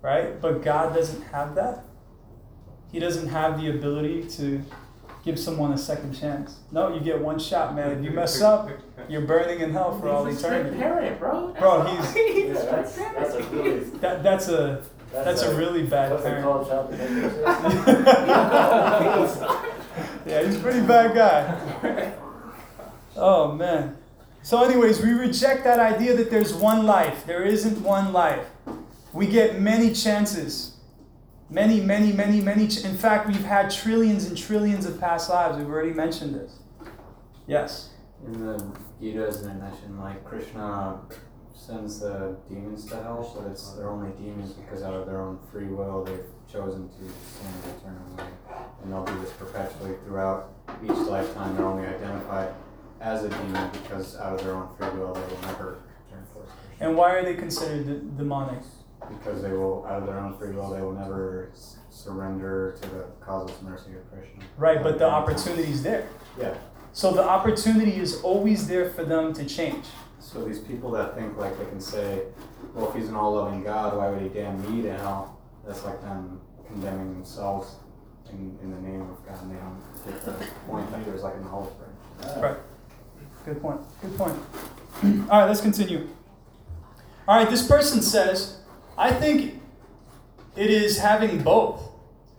[0.00, 0.40] right?
[0.40, 1.84] But God doesn't have that.
[2.90, 4.62] He doesn't have the ability to
[5.24, 6.56] give someone a second chance.
[6.70, 7.90] No, you get one shot, man.
[7.92, 8.70] If you mess up,
[9.08, 10.76] you're burning in hell for all eternity.
[10.76, 11.54] parent, bro.
[11.58, 16.24] Bro, he's Yeah, that's, that's a really, that, that's a that's a really bad What's
[16.24, 16.44] parent.
[16.44, 17.30] called, child protector?
[20.24, 22.14] Yeah, he's a pretty bad guy.
[23.16, 23.96] Oh man.
[24.44, 27.26] So, anyways, we reject that idea that there's one life.
[27.26, 28.44] There isn't one life.
[29.12, 30.71] We get many chances.
[31.52, 32.66] Many, many, many, many.
[32.66, 35.58] Ch- In fact, we've had trillions and trillions of past lives.
[35.58, 36.58] We've already mentioned this.
[37.46, 37.90] Yes.
[38.26, 38.64] In the
[39.00, 41.00] Gita, as I mentioned, like Krishna
[41.52, 45.38] sends the demons to hell, but it's they're only demons because out of their own
[45.50, 48.30] free will they've chosen to sin and turn away.
[48.82, 51.54] And they'll do this perpetually throughout each lifetime.
[51.56, 52.48] They're only identified
[53.00, 55.78] as a demon because out of their own free will they will never
[56.10, 56.86] turn towards Krishna.
[56.86, 58.62] And why are they considered d- demonic?
[59.08, 61.52] Because they will, out of their own free will, they will never
[61.90, 64.42] surrender to the causeless mercy of Krishna.
[64.56, 66.08] Right, but the opportunity's there.
[66.38, 66.54] Yeah.
[66.92, 69.84] So the opportunity is always there for them to change.
[70.18, 72.22] So these people that think like they can say,
[72.74, 75.40] well, if he's an all-loving God, why would he damn me to hell?
[75.66, 77.76] That's like them condemning themselves
[78.30, 81.34] in, in the name of God, and they don't get the point that there's like
[81.34, 82.42] an olive branch.
[82.42, 82.56] Right.
[83.44, 83.80] Good point.
[84.00, 84.38] Good point.
[85.30, 86.08] All right, let's continue.
[87.26, 88.58] All right, this person says,
[88.96, 89.60] I think
[90.56, 91.88] it is having both.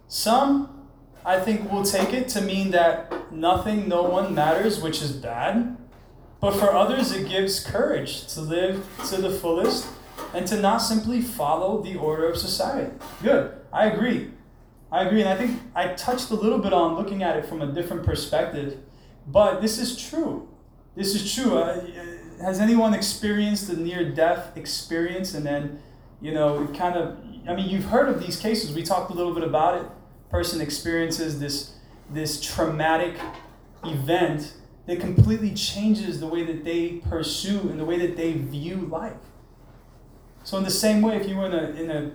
[0.07, 0.87] Some,
[1.25, 5.77] I think, will take it to mean that nothing, no one matters, which is bad.
[6.39, 9.87] But for others, it gives courage to live to the fullest
[10.33, 12.91] and to not simply follow the order of society.
[13.21, 13.53] Good.
[13.71, 14.31] I agree.
[14.91, 15.21] I agree.
[15.21, 18.05] And I think I touched a little bit on looking at it from a different
[18.05, 18.77] perspective.
[19.25, 20.49] But this is true.
[20.95, 21.57] This is true.
[21.57, 21.81] Uh,
[22.41, 25.81] has anyone experienced a near death experience and then,
[26.23, 27.17] you know, it kind of,
[27.47, 28.73] I mean, you've heard of these cases.
[28.73, 29.87] We talked a little bit about it.
[30.29, 31.75] Person experiences this,
[32.09, 33.15] this traumatic
[33.83, 34.53] event
[34.87, 39.17] that completely changes the way that they pursue and the way that they view life.
[40.45, 42.11] So in the same way, if you were in a, in a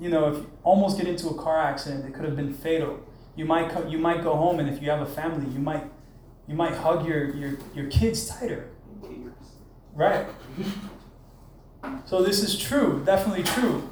[0.00, 3.00] you know, if you almost get into a car accident, it could have been fatal.
[3.36, 5.84] You might co- you might go home, and if you have a family, you might
[6.48, 8.70] you might hug your your, your kids tighter.
[9.94, 10.26] Right.
[12.06, 13.88] So this is true, definitely true.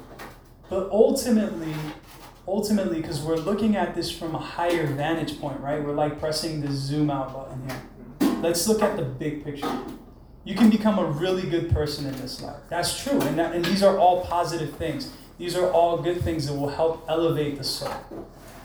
[0.69, 1.73] But ultimately,
[2.47, 5.83] ultimately, because we're looking at this from a higher vantage point, right?
[5.83, 8.33] We're like pressing the zoom out button here.
[8.41, 9.79] Let's look at the big picture.
[10.45, 12.59] You can become a really good person in this life.
[12.69, 15.13] That's true, and that, and these are all positive things.
[15.37, 17.93] These are all good things that will help elevate the soul.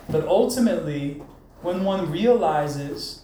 [0.08, 1.22] But ultimately,
[1.62, 3.22] when one realizes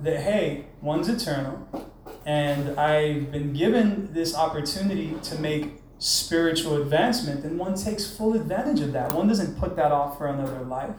[0.00, 1.90] that hey, one's eternal,
[2.26, 8.80] and I've been given this opportunity to make spiritual advancement, then one takes full advantage
[8.80, 9.12] of that.
[9.12, 10.96] One doesn't put that off for another life.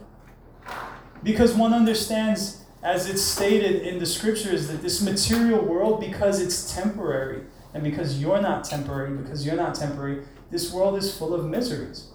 [1.21, 6.73] Because one understands, as it's stated in the scriptures, that this material world, because it's
[6.73, 7.41] temporary,
[7.73, 12.07] and because you're not temporary, because you're not temporary, this world is full of miseries.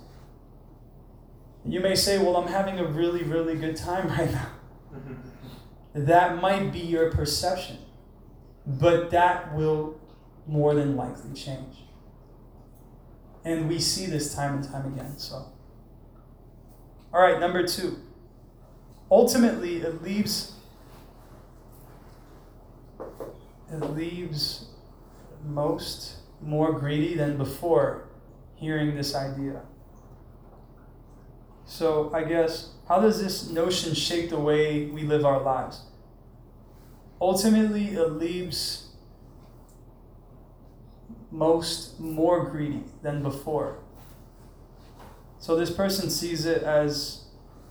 [1.66, 4.48] You may say, Well, I'm having a really, really good time right now.
[4.94, 6.06] Mm-hmm.
[6.06, 7.76] That might be your perception,
[8.66, 10.00] but that will
[10.46, 11.84] more than likely change.
[13.44, 15.18] And we see this time and time again.
[15.18, 15.46] So,
[17.12, 17.98] all right, number two.
[19.10, 20.52] ultimately it leaves
[23.70, 24.66] it leaves
[25.44, 28.08] most more greedy than before
[28.56, 29.62] hearing this idea.
[31.66, 35.82] So I guess how does this notion shape the way we live our lives?
[37.22, 38.88] Ultimately, it leaves
[41.30, 43.78] most more greedy than before.
[45.38, 47.26] So this person sees it as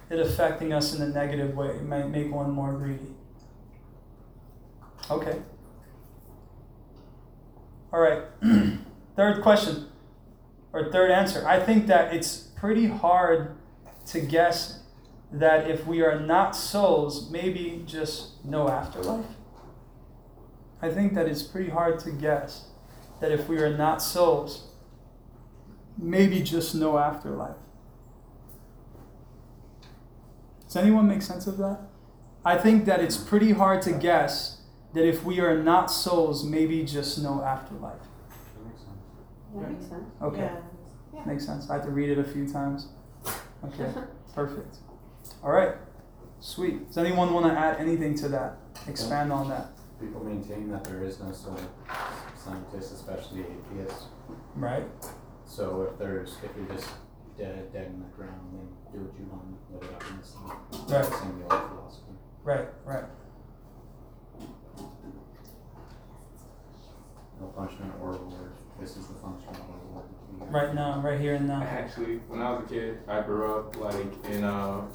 [0.10, 1.68] it affecting us in a negative way.
[1.68, 3.14] It might make one more greedy.
[5.10, 5.41] Okay.
[7.91, 8.24] All right.
[9.18, 9.89] third question,
[10.72, 11.45] or third answer.
[11.45, 13.58] I think that it's pretty hard
[14.08, 14.80] to guess
[15.30, 19.26] that if we are not souls, maybe just no afterlife.
[20.82, 22.66] I think that it's pretty hard to guess
[23.20, 24.68] that if we are not souls,
[25.98, 27.58] maybe just no afterlife.
[30.66, 31.80] Does anyone make sense of that?
[32.44, 34.62] I think that it's pretty hard to guess
[34.94, 38.00] that if we are not souls, maybe just no afterlife.
[38.00, 38.98] That makes sense.
[39.54, 40.04] That makes sense.
[40.22, 40.50] Okay.
[41.14, 41.26] Yeah.
[41.26, 41.70] Makes sense.
[41.70, 42.88] I had to read it a few times.
[43.64, 43.92] Okay,
[44.34, 44.78] perfect.
[45.44, 45.76] All right,
[46.40, 46.88] sweet.
[46.88, 48.58] Does anyone want to add anything to that?
[48.88, 49.71] Expand on that.
[50.02, 51.60] People maintain that there is no soul.
[52.36, 54.06] Scientists, especially atheists.
[54.56, 54.88] Right?
[55.45, 56.89] So if there's if you're just
[57.38, 60.24] dead, dead in the ground, then do what you want, live it up in the
[60.24, 60.52] sun.
[60.89, 61.06] Right.
[61.06, 62.14] Same the old philosophy.
[62.43, 63.04] Right, right.
[67.39, 68.54] No punishment or reward.
[68.80, 70.52] This is the punishment or reward.
[70.52, 71.62] Right now, right here and now.
[71.62, 74.88] Actually, when I was a kid, I grew up like in a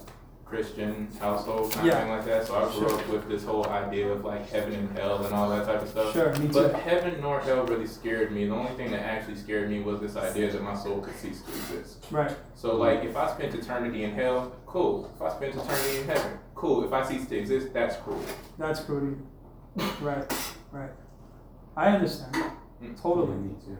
[0.47, 1.93] Christian household, kind Yeah.
[1.95, 2.47] of thing like that.
[2.47, 2.99] So I grew Sure.
[3.01, 5.89] up with this whole idea of like heaven and hell and all that type of
[5.89, 6.13] stuff.
[6.13, 6.53] Sure, me too.
[6.53, 8.47] But heaven nor hell really scared me.
[8.47, 11.43] The only thing that actually scared me was this idea that my soul could cease
[11.43, 12.07] to exist.
[12.13, 15.11] Right, So like, if I spent eternity in hell, cool.
[15.17, 16.85] If I spent eternity in heaven, cool.
[16.85, 18.21] If I cease to exist, that's cool.
[18.57, 19.17] that's Cody.
[20.01, 20.33] Right,
[20.71, 20.91] right.
[21.77, 22.35] I understand.
[22.83, 23.01] Mm.
[23.03, 23.37] Totally.
[23.37, 23.77] Me too.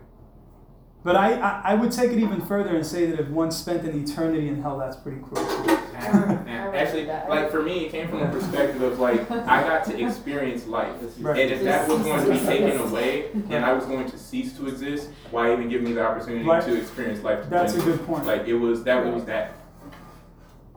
[1.05, 3.85] But I, I, I would take it even further and say that if one spent
[3.87, 5.47] an eternity in hell, that's pretty cruel.
[5.65, 5.79] too.
[6.47, 10.01] And Actually, like for me, it came from a perspective of like I got to
[10.05, 10.95] experience life.
[11.21, 11.41] Right.
[11.41, 14.57] And if that was going to be taken away and I was going to cease
[14.59, 16.63] to exist, why even give me the opportunity Right.
[16.65, 17.45] to experience life?
[17.45, 18.27] to That's a good point.
[18.27, 19.55] Like it was that was that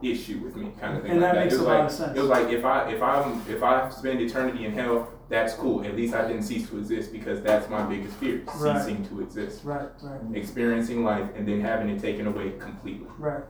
[0.01, 1.11] issue with me, kind of thing.
[1.11, 2.17] And like that makes it was a lot like, of sense.
[2.17, 5.83] It was like if I if I'm if I spend eternity in hell, that's cool.
[5.83, 8.77] At least I didn't cease to exist because that's my biggest fear: Right.
[8.81, 13.07] ceasing to exist, Right, right, experiencing life, and then having it taken away completely.
[13.17, 13.43] right.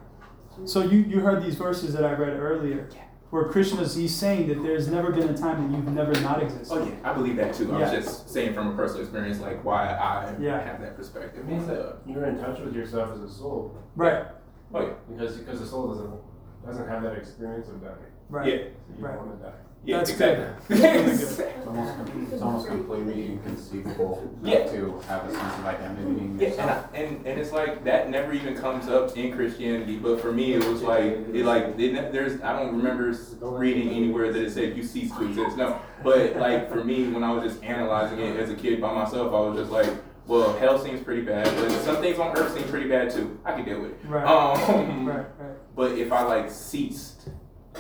[0.66, 2.90] So you, you heard these verses that I read earlier,
[3.30, 6.42] where Krishna is he's saying that there's never been a time that you've never not
[6.42, 6.74] existed.
[6.76, 7.74] Oh yeah, I believe that too.
[7.74, 7.94] I Yeah.
[7.96, 10.60] was just saying from a personal experience, like why I Yeah.
[10.62, 11.42] have that perspective.
[11.42, 11.74] It means uh,
[12.06, 14.26] that you're in touch with yourself as a soul Right,
[14.74, 16.14] Oh yeah, because because the soul doesn't
[16.66, 17.96] doesn't have that experience of dying.
[18.30, 18.46] right.
[18.48, 18.58] yeah,
[18.88, 19.18] So you Right.
[19.18, 19.54] want to die.
[19.86, 20.46] Yeah, That's exactly.
[20.68, 21.46] That's really good.
[21.60, 24.66] It's almost, it's almost completely inconceivable Yeah.
[24.72, 26.88] to have a sense of identity in Yeah, and, yourself.
[26.94, 30.54] I, and and it's like that never even comes up in Christianity, but for me
[30.54, 34.42] it was like it like it, ne- there's I don't remember s- reading anywhere that
[34.42, 35.58] it said you cease to exist.
[35.58, 38.92] No, but like for me when I was just analyzing it as a kid by
[38.92, 39.90] myself, I was just like,
[40.26, 43.40] well, hell seems pretty bad, but some things on earth seem pretty bad too.
[43.46, 44.00] I can deal with it.
[44.06, 45.52] Right, Um, right, right.
[45.76, 47.30] But if I like ceased,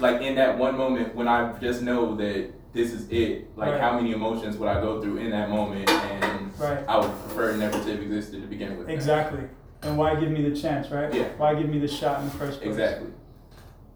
[0.01, 3.81] like in that one moment when I just know that this is it, like Right.
[3.81, 6.83] how many emotions would I go through in that moment, and Right.
[6.87, 8.89] I would prefer never to have existed to begin with.
[8.89, 9.41] Exactly.
[9.81, 11.11] And why give me the chance, right?
[11.13, 11.29] Yeah.
[11.37, 12.71] Why give me the shot in the first place?
[12.71, 13.11] Exactly.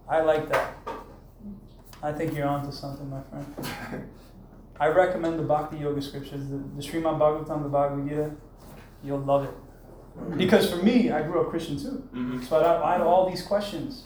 [0.07, 0.73] I like that.
[2.01, 4.09] I think you're onto something, my friend.
[4.79, 8.31] I recommend the Bhakti Yoga scriptures, the, the Srimad Bhagavatam, the Bhagavad Gita.
[9.03, 10.37] You'll love it.
[10.37, 12.07] Because for me, I grew up Christian too.
[12.11, 14.05] hmm So I, I had all these questions.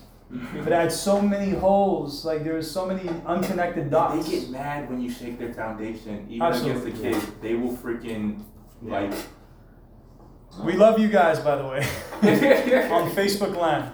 [0.64, 4.26] But I had so many holes, like there was so many unconnected dots.
[4.28, 6.92] They get mad when you shake their foundation, even Absolutely.
[6.92, 7.32] against the kids.
[7.42, 8.44] They will freaking
[8.82, 9.14] like.
[10.64, 11.80] We love you guys, by the way,
[12.92, 13.94] on Facebook land.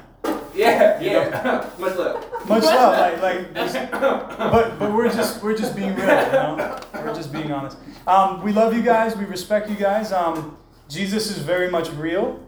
[0.55, 1.69] yeah, You yeah.
[1.79, 2.25] Much love.
[2.47, 6.79] Much love, like, like, just- but but we're just we're just being real, you know.
[6.95, 7.77] We're just being honest.
[8.07, 9.15] Um, we love you guys.
[9.15, 10.11] We respect you guys.
[10.11, 10.57] Um,
[10.89, 12.39] Jesus is very much real,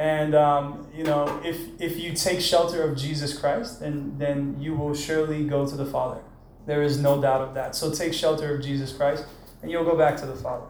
[0.00, 4.74] and um, you know, if if you take shelter of Jesus Christ, then then you
[4.74, 6.22] will surely go to the Father.
[6.64, 7.76] There is no doubt of that.
[7.76, 9.26] So take shelter of Jesus Christ,
[9.60, 10.64] and you'll go back to the Father.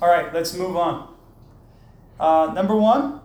[0.00, 1.14] All right, let's move on.
[2.18, 3.20] Uh, number one.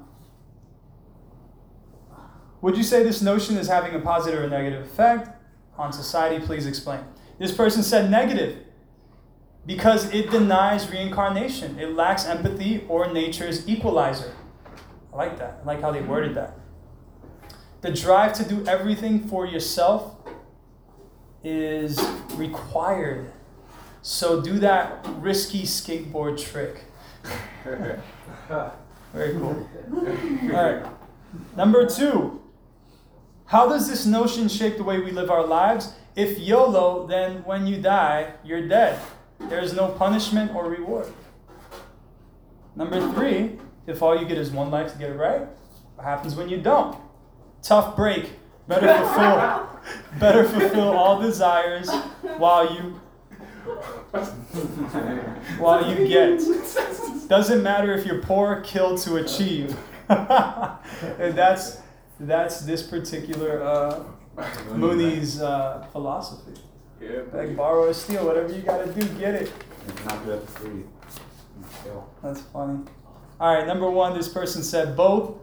[2.60, 5.30] Would you say this notion is having a positive or negative effect
[5.78, 6.46] on society?
[6.46, 7.00] Please explain.
[7.40, 8.58] This person said negative
[9.66, 11.80] because it denies reincarnation.
[11.80, 14.34] It lacks empathy or nature's equalizer.
[15.14, 15.60] I like that.
[15.64, 16.58] I like how they worded that.
[17.82, 20.16] The drive to do everything for yourself
[21.44, 22.00] is
[22.36, 23.32] required.
[24.02, 26.86] So do that risky skateboard trick.
[27.64, 29.70] Very cool.
[29.94, 30.86] All right.
[31.56, 32.42] Number two.
[33.46, 35.94] How does this notion shape the way we live our lives?
[36.16, 39.00] If YOLO, then when you die, you're dead.
[39.40, 41.08] There's no punishment or reward.
[42.76, 45.48] Number three, if all you get is one life to get it right,
[45.96, 46.98] what happens when you don't?
[47.64, 48.32] Tough break.
[48.68, 49.70] Better fulfill,
[50.20, 51.90] better fulfill all desires
[52.38, 53.00] while you
[55.58, 56.42] while you get.
[57.30, 59.76] Doesn't matter if you're poor, kill to achieve.
[60.10, 61.80] and that's
[62.20, 64.04] that's this particular uh,
[64.74, 66.60] Muni's uh, philosophy.
[67.02, 67.22] Yeah.
[67.32, 69.52] Beg, borrow, or steal, whatever you gotta do, get it.
[70.06, 70.84] Not do that for free.
[72.22, 72.84] That's funny.
[73.40, 75.36] All right, number one, this person said both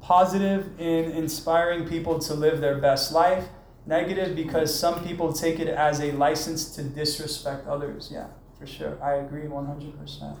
[0.00, 3.48] positive in inspiring people to live their best life,
[3.86, 8.10] negative because some people take it as a license to disrespect others.
[8.12, 8.26] Yeah,
[8.58, 9.00] for sure.
[9.02, 10.36] I agree 100%.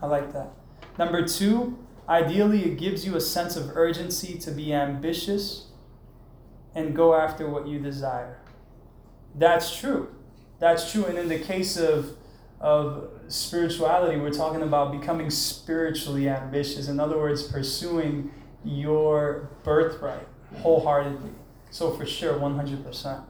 [0.00, 0.50] I like that.
[0.98, 5.66] Number two, ideally, it gives you a sense of urgency to be ambitious
[6.74, 8.40] and go after what you desire.
[9.36, 10.12] That's true.
[10.58, 11.04] That's true.
[11.04, 12.16] And in the case of
[12.62, 16.88] of spirituality, we're talking about becoming spiritually ambitious.
[16.88, 18.30] In other words, pursuing
[18.64, 20.26] your birthright
[20.58, 21.30] wholeheartedly.
[21.70, 23.24] So, for sure, 100%.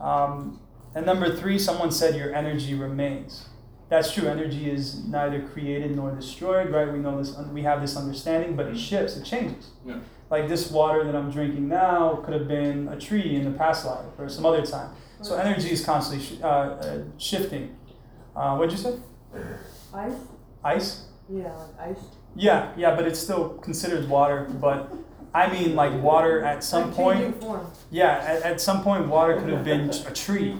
[0.00, 0.60] Um,
[0.94, 3.46] and number three, someone said your energy remains.
[3.88, 4.28] That's true.
[4.28, 6.90] Energy is neither created nor destroyed, right?
[6.90, 7.36] We know this.
[7.52, 9.16] We have this understanding, but it shifts.
[9.16, 9.70] It changes.
[9.84, 9.98] Yeah.
[10.30, 13.84] Like this water that I'm drinking now could have been a tree in the past
[13.84, 14.90] life or some other time.
[15.20, 17.76] So energy is constantly sh- uh, uh, shifting.
[18.34, 18.94] Uh, what'd you say?
[19.94, 20.14] Ice?
[20.64, 21.04] Ice?
[21.28, 22.04] Yeah, like ice.
[22.34, 24.46] Yeah, yeah, but it's still considered water.
[24.60, 24.92] But
[25.34, 27.40] I mean, like water at some Like point.
[27.40, 27.66] form.
[27.90, 30.56] Yeah, at, at some point, water could have been a tree.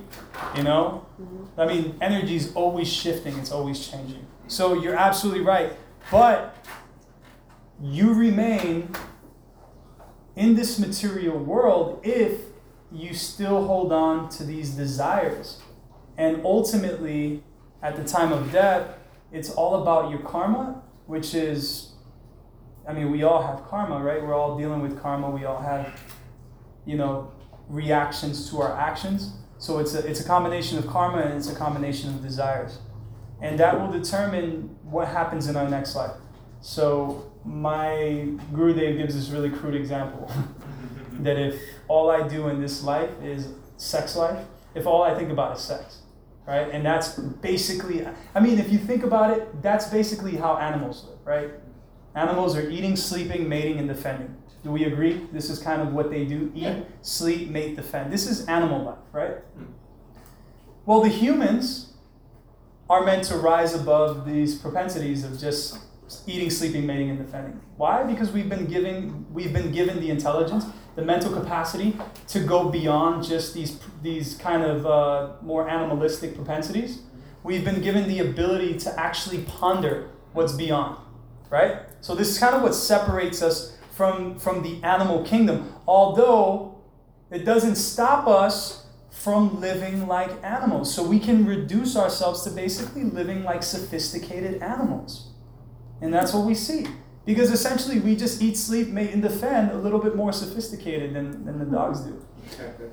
[0.56, 1.46] You know, Mhm.
[1.58, 3.36] I mean, energy is always shifting.
[3.38, 4.26] It's always changing.
[4.48, 5.72] So you're absolutely right.
[6.10, 6.54] But
[7.80, 8.90] you remain
[10.36, 12.40] in this material world if
[12.90, 15.58] you still hold on to these desires.
[16.18, 17.42] And ultimately,
[17.82, 18.96] at the time of death,
[19.32, 21.92] it's all about your karma, which is,
[22.86, 24.22] I mean, we all have karma, right?
[24.22, 25.30] We're all dealing with karma.
[25.30, 26.00] We all have,
[26.84, 27.32] you know,
[27.68, 29.32] reactions to our actions.
[29.58, 32.78] So it's a, it's a combination of karma and it's a combination of desires.
[33.40, 36.16] And that will determine what happens in our next life.
[36.60, 40.30] So my Gurudev gives this really crude example
[41.20, 45.30] that if all I do in this life is sex life, if all I think
[45.30, 46.01] about is sex,
[46.46, 46.68] right?
[46.70, 51.18] And that's basically, I mean, if you think about it, that's basically how animals live,
[51.24, 51.50] right?
[52.14, 54.36] Animals are eating, sleeping, mating, and defending.
[54.62, 55.26] Do we agree?
[55.32, 58.12] This is kind of what they do eat, sleep, mate, defend.
[58.12, 59.36] This is animal life, right?
[59.56, 59.64] Hmm.
[60.84, 61.94] Well, the humans
[62.88, 65.78] are meant to rise above these propensities of just
[66.26, 67.60] eating, sleeping, mating, and defending.
[67.76, 68.02] Why?
[68.04, 71.96] Because we've been giving we've been given the intelligence, the mental capacity
[72.28, 77.00] to go beyond just these these kind of uh, more animalistic propensities.
[77.42, 80.96] We've been given the ability to actually ponder what's beyond,
[81.50, 81.78] right?
[82.00, 85.74] So this is kind of what separates us from from the animal kingdom.
[85.86, 86.72] Although
[87.30, 90.92] it doesn't stop us from living like animals.
[90.92, 95.31] So we can reduce ourselves to basically living like sophisticated animals.
[96.02, 96.86] And that's what we see.
[97.24, 101.44] Because essentially we just eat, sleep, mate, and defend a little bit more sophisticated than,
[101.44, 102.20] than the dogs do.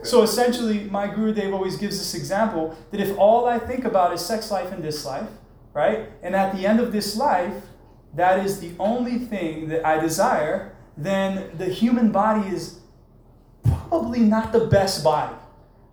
[0.03, 4.23] So essentially, my Gurudev always gives this example that if all I think about is
[4.23, 5.27] sex life and this life,
[5.73, 6.09] right?
[6.21, 7.55] And at the end of this life,
[8.13, 12.79] that is the only thing that I desire, then the human body is
[13.63, 15.35] probably not the best body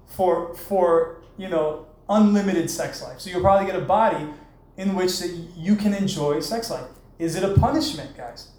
[0.06, 3.20] for for you know unlimited sex life.
[3.20, 4.28] So you'll probably get a body
[4.76, 6.88] in which that you can enjoy sex life.
[7.18, 8.50] Is it a punishment, guys?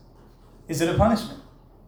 [0.68, 1.42] Is it a punishment?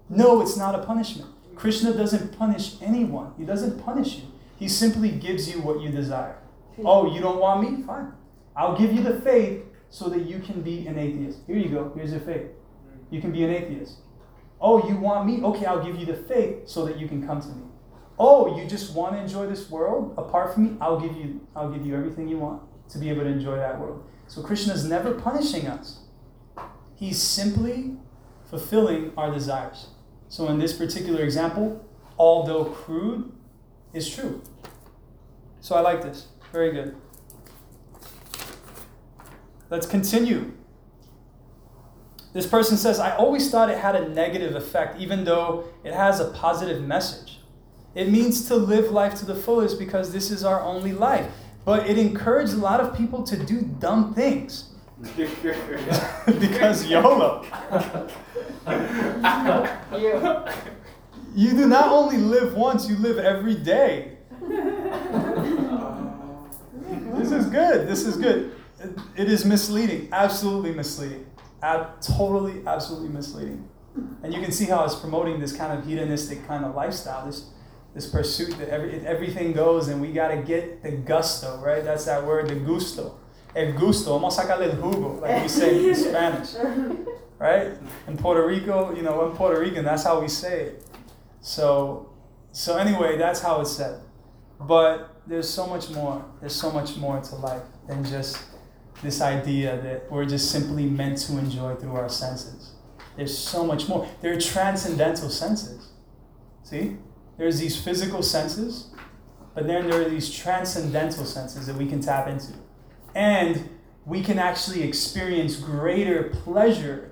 [0.10, 1.30] No, it's not a punishment.
[1.56, 3.34] Krishna doesn't punish anyone.
[3.38, 4.24] He doesn't punish you.
[4.58, 6.38] He simply gives you what you desire.
[6.86, 7.84] Oh, you don't want me?
[7.84, 8.14] Fine.
[8.56, 11.40] I'll give you the faith so that you can be an atheist.
[11.48, 11.92] Here you go.
[11.96, 12.48] Here's your faith.
[13.10, 14.00] You can be an atheist.
[14.62, 15.42] Oh, you want me?
[15.42, 17.64] Okay, I'll give you the faith so that you can come to me.
[18.18, 20.78] Oh, you just want to enjoy this world apart from me?
[20.82, 23.80] I'll give you I'll give you everything you want to be able to enjoy that
[23.80, 24.04] world.
[24.28, 26.02] So Krishna is never punishing us.
[27.00, 27.96] He's simply
[28.44, 29.88] fulfilling our desires.
[30.28, 31.86] So in this particular example,
[32.18, 33.32] although crude,
[33.94, 34.42] is true.
[35.62, 36.28] So I like this.
[36.52, 36.96] Very good.
[39.70, 40.52] Let's continue.
[42.34, 46.20] This person says, I always thought it had a negative effect, even though it has
[46.20, 47.40] a positive message.
[47.96, 51.32] It means to live life to the fullest because this is our only life.
[51.64, 54.70] But it encouraged a lot of people to do dumb things.
[56.40, 57.46] because YOLO.
[61.36, 64.18] You do not only live once, you live every day.
[67.18, 67.88] This is good.
[67.88, 68.52] This is good.
[68.80, 70.10] It, it is misleading.
[70.12, 71.28] Absolutely misleading.
[71.62, 73.70] Ab- totally, absolutely misleading.
[74.24, 77.52] And you can see how it's promoting this kind of hedonistic kind of lifestyle, this
[77.94, 81.84] this pursuit that every, everything goes and we got to get the gusto, right?
[81.84, 83.19] That's that word, the gusto.
[83.56, 84.14] El gusto.
[84.14, 86.56] Vamos a sacarle el jugo, like we say in Spanish,
[87.40, 87.72] right?
[88.08, 90.86] In Puerto Rico, you know, I'm Puerto Rican, that's how we say it.
[91.42, 92.12] So,
[92.52, 94.02] so anyway, that's how it's said.
[94.60, 96.24] But there's so much more.
[96.40, 98.38] There's so much more to life than just
[99.02, 102.74] this idea that we're just simply meant to enjoy through our senses.
[103.16, 104.08] There's so much more.
[104.22, 105.92] There are transcendental senses.
[106.64, 106.98] See?
[107.38, 108.92] There's these physical senses,
[109.56, 112.54] but then there are these transcendental senses that we can tap into.
[113.16, 113.70] And
[114.06, 117.12] we can actually experience greater pleasure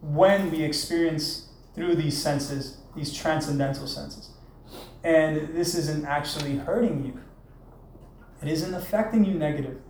[0.00, 4.30] when we experience through these senses, these transcendental senses.
[5.02, 7.20] And this isn't actually hurting you,
[8.42, 9.80] it isn't affecting you negatively.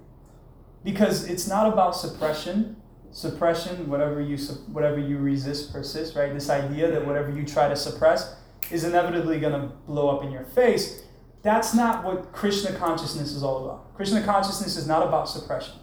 [0.83, 2.77] Because it's not about suppression.
[3.13, 4.39] Suppression, whatever you
[4.73, 6.33] whatever you resist persists, right?
[6.33, 8.37] This idea that whatever you try to suppress
[8.71, 11.03] is inevitably going to blow up in your face.
[11.43, 13.95] That's not what Krishna consciousness is all about.
[13.95, 15.75] Krishna consciousness is not about suppression.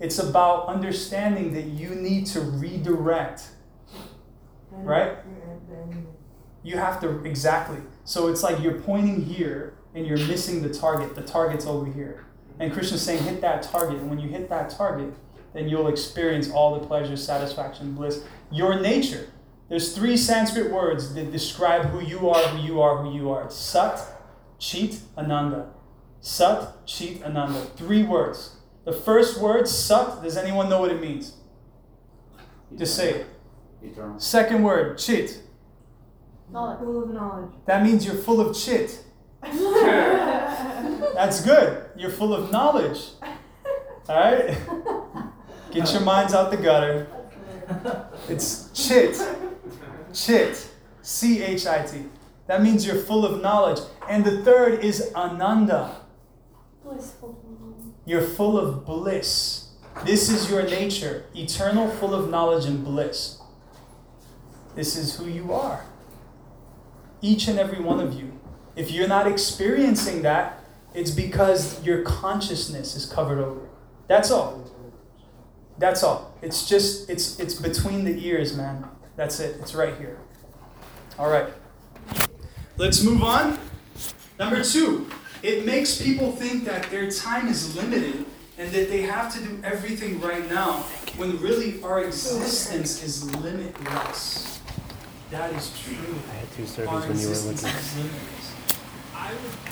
[0.00, 3.48] It's about understanding that you need to redirect.
[4.70, 5.18] Right?
[6.62, 7.78] You have to, exactly.
[8.04, 11.14] So it's like you're pointing here and you're missing the target.
[11.14, 12.26] The target's over here.
[12.58, 13.98] And Krishna's saying, hit that target.
[13.98, 15.14] And when you hit that target,
[15.54, 19.28] then you'll experience all the pleasure, satisfaction, bliss, your nature.
[19.68, 23.50] There's three Sanskrit words that describe who you are, who you are, who you are.
[23.50, 24.00] Sat,
[24.62, 25.70] Chit, Ananda.
[26.20, 27.60] Sat, Chit, Ananda.
[27.76, 28.58] Three words.
[28.84, 31.34] The first word, Sat, does anyone know what it means?
[32.76, 33.26] Just say it.
[33.82, 34.20] Eternal.
[34.20, 35.42] Second word, Chit.
[36.48, 36.78] Knowledge.
[36.78, 37.50] Full of knowledge.
[37.66, 39.02] That means you're full of chit.
[39.42, 41.86] That's good.
[41.96, 43.00] You're full of knowledge.
[44.08, 44.56] All right?
[45.72, 47.08] Get your minds out the gutter.
[48.28, 49.20] It's chit.
[50.12, 50.68] Chit.
[51.00, 52.04] C H I T.
[52.52, 53.78] That means you're full of knowledge.
[54.10, 55.96] And the third is ananda.
[56.84, 57.42] Blissful.
[58.04, 59.70] You're full of bliss.
[60.04, 63.40] This is your nature, eternal, full of knowledge and bliss.
[64.74, 65.86] This is who you are.
[67.22, 68.38] Each and every one of you.
[68.76, 73.66] If you're not experiencing that, it's because your consciousness is covered over.
[74.08, 74.70] That's all.
[75.78, 76.36] That's all.
[76.42, 78.84] It's just it's it's between the ears, man.
[79.16, 79.56] That's it.
[79.62, 80.18] It's right here.
[81.18, 81.48] All right.
[82.82, 83.60] Let's move on.
[84.40, 85.06] Number 2.
[85.44, 88.26] It makes people think that their time is limited
[88.58, 90.78] and that they have to do everything right now
[91.16, 94.58] when really our existence is limitless.
[95.30, 95.94] That is true.
[96.28, 97.52] I had two Our when you were looking.
[97.52, 98.52] is limitless.
[99.14, 99.71] I would add